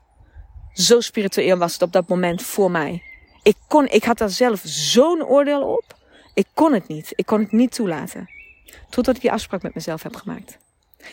Zo 0.73 1.01
spiritueel 1.01 1.57
was 1.57 1.73
het 1.73 1.83
op 1.83 1.93
dat 1.93 2.09
moment 2.09 2.43
voor 2.43 2.71
mij. 2.71 3.03
Ik, 3.43 3.57
kon, 3.69 3.89
ik 3.89 4.05
had 4.05 4.19
daar 4.19 4.31
zelf 4.31 4.61
zo'n 4.65 5.25
oordeel 5.25 5.63
op. 5.63 5.85
Ik 6.35 6.47
kon 6.55 6.73
het 6.73 6.89
niet. 6.89 7.13
Ik 7.15 7.27
kon 7.27 7.41
het 7.41 7.53
niet 7.53 7.75
toelaten. 7.75 8.31
Totdat 8.91 9.15
ik 9.17 9.21
die 9.21 9.33
afspraak 9.33 9.63
met 9.63 9.75
mezelf 9.75 10.03
heb 10.03 10.17
gemaakt. 10.17 10.59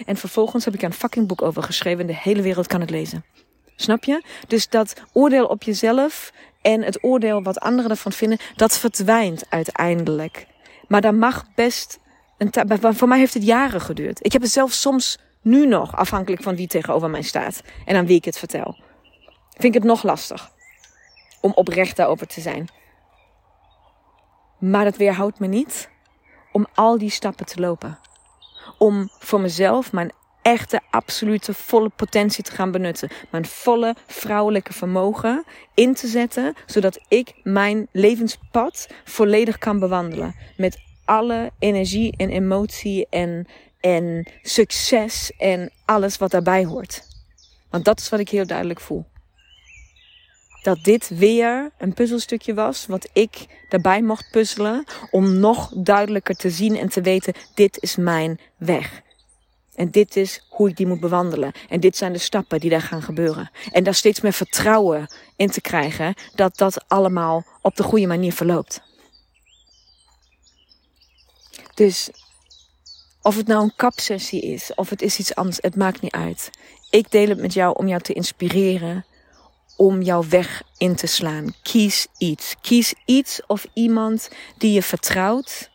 En 0.05 0.17
vervolgens 0.17 0.65
heb 0.65 0.73
ik 0.73 0.81
een 0.81 0.93
fucking 0.93 1.27
boek 1.27 1.41
over 1.41 1.63
geschreven 1.63 2.01
en 2.01 2.07
de 2.07 2.15
hele 2.15 2.41
wereld 2.41 2.67
kan 2.67 2.81
het 2.81 2.89
lezen. 2.89 3.25
Snap 3.75 4.03
je? 4.03 4.23
Dus 4.47 4.69
dat 4.69 4.93
oordeel 5.13 5.45
op 5.45 5.63
jezelf 5.63 6.31
en 6.61 6.83
het 6.83 7.03
oordeel 7.03 7.43
wat 7.43 7.59
anderen 7.59 7.91
ervan 7.91 8.11
vinden, 8.11 8.39
dat 8.55 8.77
verdwijnt 8.79 9.43
uiteindelijk. 9.49 10.47
Maar 10.87 11.01
dat 11.01 11.13
mag 11.13 11.45
best. 11.55 11.99
Een 12.37 12.95
voor 12.95 13.07
mij 13.07 13.19
heeft 13.19 13.33
het 13.33 13.43
jaren 13.43 13.81
geduurd. 13.81 14.25
Ik 14.25 14.31
heb 14.31 14.41
het 14.41 14.51
zelf 14.51 14.71
soms 14.71 15.17
nu 15.47 15.65
nog, 15.65 15.95
afhankelijk 15.95 16.43
van 16.43 16.55
wie 16.55 16.67
tegenover 16.67 17.09
mij 17.09 17.21
staat 17.21 17.61
en 17.85 17.95
aan 17.95 18.05
wie 18.05 18.17
ik 18.17 18.25
het 18.25 18.37
vertel. 18.37 18.77
Vind 19.49 19.63
ik 19.63 19.81
het 19.81 19.83
nog 19.83 20.03
lastig 20.03 20.51
om 21.41 21.51
oprecht 21.55 21.95
daarover 21.95 22.27
te 22.27 22.41
zijn. 22.41 22.67
Maar 24.59 24.83
dat 24.83 24.97
weerhoudt 24.97 25.39
me 25.39 25.47
niet 25.47 25.89
om 26.51 26.67
al 26.73 26.97
die 26.97 27.09
stappen 27.09 27.45
te 27.45 27.59
lopen. 27.59 27.99
Om 28.77 29.09
voor 29.19 29.41
mezelf 29.41 29.91
mijn 29.91 30.11
echte, 30.41 30.81
absolute, 30.89 31.53
volle 31.53 31.89
potentie 31.89 32.43
te 32.43 32.51
gaan 32.51 32.71
benutten. 32.71 33.09
Mijn 33.31 33.45
volle 33.45 33.95
vrouwelijke 34.07 34.73
vermogen 34.73 35.43
in 35.73 35.93
te 35.93 36.07
zetten, 36.07 36.53
zodat 36.65 36.99
ik 37.07 37.33
mijn 37.43 37.87
levenspad 37.91 38.89
volledig 39.03 39.57
kan 39.57 39.79
bewandelen. 39.79 40.35
Met 40.57 40.77
alle 41.05 41.51
energie 41.59 42.13
en 42.17 42.29
emotie 42.29 43.07
en, 43.09 43.47
en 43.87 44.27
succes 44.41 45.31
en 45.37 45.71
alles 45.85 46.17
wat 46.17 46.31
daarbij 46.31 46.65
hoort. 46.65 47.03
Want 47.69 47.85
dat 47.85 47.99
is 47.99 48.09
wat 48.09 48.19
ik 48.19 48.29
heel 48.29 48.45
duidelijk 48.45 48.79
voel. 48.79 49.05
Dat 50.61 50.83
dit 50.83 51.09
weer 51.09 51.71
een 51.77 51.93
puzzelstukje 51.93 52.53
was 52.53 52.85
wat 52.85 53.09
ik 53.13 53.45
daarbij 53.69 54.01
mocht 54.01 54.31
puzzelen 54.31 54.83
om 55.11 55.39
nog 55.39 55.71
duidelijker 55.75 56.35
te 56.35 56.49
zien 56.49 56.75
en 56.75 56.89
te 56.89 57.01
weten, 57.01 57.33
dit 57.53 57.81
is 57.81 57.95
mijn 57.95 58.39
weg. 58.57 59.01
En 59.75 59.91
dit 59.91 60.15
is 60.15 60.45
hoe 60.49 60.69
ik 60.69 60.77
die 60.77 60.87
moet 60.87 60.99
bewandelen. 60.99 61.51
En 61.69 61.79
dit 61.79 61.97
zijn 61.97 62.13
de 62.13 62.19
stappen 62.19 62.59
die 62.59 62.69
daar 62.69 62.81
gaan 62.81 63.01
gebeuren. 63.01 63.51
En 63.71 63.83
daar 63.83 63.93
steeds 63.93 64.21
meer 64.21 64.33
vertrouwen 64.33 65.13
in 65.35 65.49
te 65.49 65.61
krijgen 65.61 66.13
dat 66.35 66.57
dat 66.57 66.83
allemaal 66.87 67.45
op 67.61 67.75
de 67.75 67.83
goede 67.83 68.07
manier 68.07 68.33
verloopt. 68.33 68.81
Dus 71.73 72.09
of 73.27 73.35
het 73.35 73.47
nou 73.47 73.63
een 73.63 73.75
kapsessie 73.75 74.41
is, 74.41 74.71
of 74.75 74.89
het 74.89 75.01
is 75.01 75.19
iets 75.19 75.35
anders, 75.35 75.57
het 75.61 75.75
maakt 75.75 76.01
niet 76.01 76.11
uit. 76.11 76.49
Ik 76.89 77.11
deel 77.11 77.27
het 77.29 77.39
met 77.39 77.53
jou 77.53 77.75
om 77.77 77.87
jou 77.87 78.01
te 78.01 78.13
inspireren 78.13 79.05
om 79.77 80.01
jouw 80.01 80.23
weg 80.29 80.63
in 80.77 80.95
te 80.95 81.07
slaan. 81.07 81.53
Kies 81.63 82.07
iets. 82.17 82.55
Kies 82.61 82.93
iets 83.05 83.41
of 83.47 83.65
iemand 83.73 84.29
die 84.57 84.73
je 84.73 84.81
vertrouwt. 84.81 85.69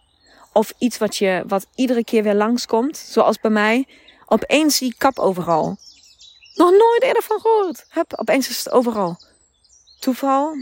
Of 0.52 0.72
iets 0.78 0.98
wat, 0.98 1.16
je, 1.16 1.44
wat 1.46 1.66
iedere 1.74 2.04
keer 2.04 2.22
weer 2.22 2.34
langskomt. 2.34 2.96
Zoals 2.96 3.40
bij 3.40 3.50
mij. 3.50 3.86
Opeens 4.26 4.76
zie 4.76 4.88
ik 4.88 4.98
kap 4.98 5.18
overal. 5.18 5.76
Nog 6.54 6.70
nooit 6.70 7.02
eerder 7.02 7.22
van 7.22 7.40
gehoord. 7.40 7.84
Hup, 7.88 8.12
opeens 8.16 8.48
is 8.48 8.64
het 8.64 8.72
overal. 8.72 9.16
Toeval? 10.00 10.54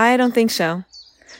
I 0.00 0.16
don't 0.16 0.34
think 0.34 0.50
so. 0.50 0.82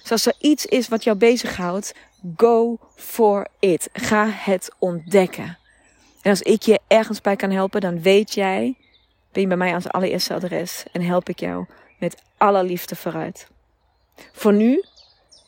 Dus 0.03 0.11
als 0.11 0.27
er 0.27 0.35
iets 0.39 0.67
is 0.67 0.89
wat 0.89 1.05
jou 1.05 1.17
bezighoudt, 1.17 1.93
go 2.37 2.79
for 2.97 3.47
it. 3.59 3.89
Ga 3.93 4.27
het 4.29 4.75
ontdekken. 4.79 5.59
En 6.23 6.31
als 6.31 6.43
ik 6.43 6.63
je 6.63 6.81
ergens 6.87 7.21
bij 7.21 7.37
kan 7.37 7.51
helpen, 7.51 7.81
dan 7.81 8.03
weet 8.03 8.35
jij, 8.35 8.77
ben 9.33 9.43
je 9.43 9.49
bij 9.49 9.57
mij 9.57 9.75
als 9.75 9.89
allereerste 9.89 10.35
adres 10.35 10.85
en 10.93 11.03
help 11.03 11.29
ik 11.29 11.41
jou 11.41 11.67
met 11.99 12.23
alle 12.37 12.65
liefde 12.65 12.97
vooruit. 12.97 13.49
Voor 14.33 14.53
nu 14.53 14.85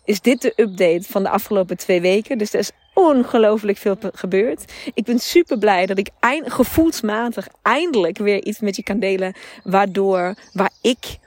is 0.04 0.20
dit 0.20 0.42
de 0.42 0.52
update 0.56 1.02
van 1.02 1.22
de 1.22 1.28
afgelopen 1.28 1.76
twee 1.76 2.00
weken. 2.00 2.38
Dus 2.38 2.52
er 2.52 2.58
is 2.58 2.70
ongelooflijk 2.94 3.78
veel 3.78 3.96
gebeurd. 4.12 4.72
Ik 4.94 5.04
ben 5.04 5.18
super 5.18 5.58
blij 5.58 5.86
dat 5.86 5.98
ik 5.98 6.08
eind, 6.20 6.52
gevoelsmatig 6.52 7.48
eindelijk 7.62 8.18
weer 8.18 8.44
iets 8.44 8.60
met 8.60 8.76
je 8.76 8.82
kan 8.82 8.98
delen. 8.98 9.34
Waardoor, 9.64 10.34
waar 10.52 10.72
ik, 10.80 11.18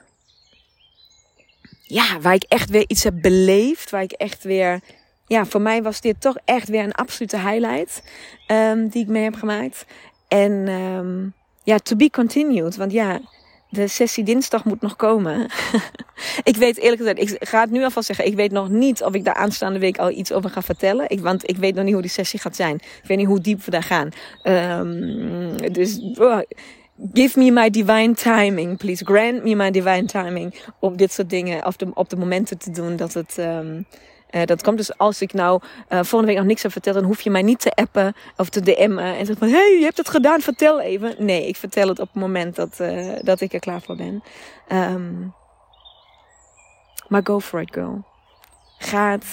ja, 1.81 2.19
waar 2.19 2.33
ik 2.33 2.43
echt 2.43 2.69
weer 2.69 2.85
iets 2.87 3.03
heb 3.03 3.21
beleefd. 3.21 3.89
Waar 3.89 4.03
ik 4.03 4.11
echt 4.11 4.43
weer 4.43 4.79
ja, 5.29 5.45
voor 5.45 5.61
mij 5.61 5.83
was 5.83 6.01
dit 6.01 6.21
toch 6.21 6.37
echt 6.45 6.69
weer 6.69 6.83
een 6.83 6.93
absolute 6.93 7.39
highlight 7.39 8.03
um, 8.47 8.87
die 8.87 9.01
ik 9.01 9.07
mee 9.07 9.23
heb 9.23 9.35
gemaakt. 9.35 9.85
En 10.27 10.67
um, 10.67 11.33
ja, 11.63 11.77
to 11.77 11.95
be 11.95 12.09
continued. 12.09 12.75
Want 12.75 12.91
ja, 12.91 13.19
de 13.69 13.87
sessie 13.87 14.23
dinsdag 14.23 14.65
moet 14.65 14.81
nog 14.81 14.95
komen. 14.95 15.49
ik 16.51 16.55
weet 16.55 16.77
eerlijk 16.77 17.01
gezegd, 17.01 17.41
ik 17.41 17.47
ga 17.47 17.61
het 17.61 17.71
nu 17.71 17.83
alvast 17.83 18.07
zeggen. 18.07 18.25
Ik 18.25 18.35
weet 18.35 18.51
nog 18.51 18.69
niet 18.69 19.03
of 19.03 19.13
ik 19.13 19.23
daar 19.23 19.33
aanstaande 19.33 19.79
week 19.79 19.97
al 19.97 20.09
iets 20.11 20.31
over 20.31 20.49
ga 20.49 20.61
vertellen. 20.61 21.09
Ik, 21.09 21.19
want 21.19 21.49
ik 21.49 21.57
weet 21.57 21.75
nog 21.75 21.83
niet 21.83 21.93
hoe 21.93 22.01
die 22.01 22.11
sessie 22.11 22.39
gaat 22.39 22.55
zijn. 22.55 22.75
Ik 22.75 23.07
weet 23.07 23.17
niet 23.17 23.27
hoe 23.27 23.41
diep 23.41 23.63
we 23.63 23.71
daar 23.71 23.83
gaan. 23.83 24.09
Um, 24.79 25.71
dus 25.71 25.99
oh, 26.17 26.39
give 27.13 27.39
me 27.39 27.51
my 27.51 27.69
divine 27.69 28.13
timing, 28.13 28.77
please. 28.77 29.05
Grant 29.05 29.43
me 29.43 29.55
my 29.55 29.71
divine 29.71 30.05
timing. 30.05 30.55
Om 30.79 30.97
dit 30.97 31.11
soort 31.11 31.29
dingen 31.29 31.65
op 31.65 31.77
de, 31.77 31.87
op 31.93 32.09
de 32.09 32.17
momenten 32.17 32.57
te 32.57 32.71
doen 32.71 32.95
dat 32.95 33.13
het. 33.13 33.37
Um, 33.37 33.85
uh, 34.31 34.45
dat 34.45 34.63
komt 34.63 34.77
dus 34.77 34.97
als 34.97 35.21
ik 35.21 35.33
nou 35.33 35.61
uh, 35.63 35.69
volgende 35.89 36.25
week 36.25 36.37
nog 36.37 36.45
niks 36.45 36.63
heb 36.63 36.71
verteld, 36.71 36.95
dan 36.95 37.05
hoef 37.05 37.21
je 37.21 37.29
mij 37.29 37.41
niet 37.41 37.59
te 37.59 37.71
appen 37.71 38.13
of 38.37 38.49
te 38.49 38.61
DM'en 38.61 38.99
en 38.99 39.25
zeggen 39.25 39.37
van, 39.37 39.49
hey, 39.49 39.77
je 39.77 39.83
hebt 39.83 39.97
het 39.97 40.09
gedaan, 40.09 40.41
vertel 40.41 40.81
even. 40.81 41.15
Nee, 41.17 41.47
ik 41.47 41.55
vertel 41.55 41.87
het 41.87 41.99
op 41.99 42.09
het 42.13 42.21
moment 42.21 42.55
dat, 42.55 42.77
uh, 42.81 43.15
dat 43.21 43.41
ik 43.41 43.53
er 43.53 43.59
klaar 43.59 43.81
voor 43.81 43.95
ben. 43.95 44.23
Um, 44.71 45.33
maar 47.07 47.21
go 47.23 47.39
for 47.39 47.61
it, 47.61 47.73
girl. 47.73 48.05
Ga 48.77 49.17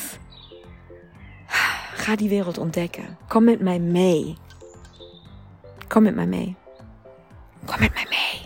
ga 2.02 2.16
die 2.16 2.28
wereld 2.28 2.58
ontdekken. 2.58 3.18
Kom 3.28 3.44
met 3.44 3.60
mij 3.60 3.78
mee. 3.78 4.36
Kom 5.88 6.02
met 6.02 6.14
mij 6.14 6.26
mee. 6.26 6.56
Kom 7.64 7.80
met 7.80 7.94
mij 7.94 8.06
mee. 8.08 8.45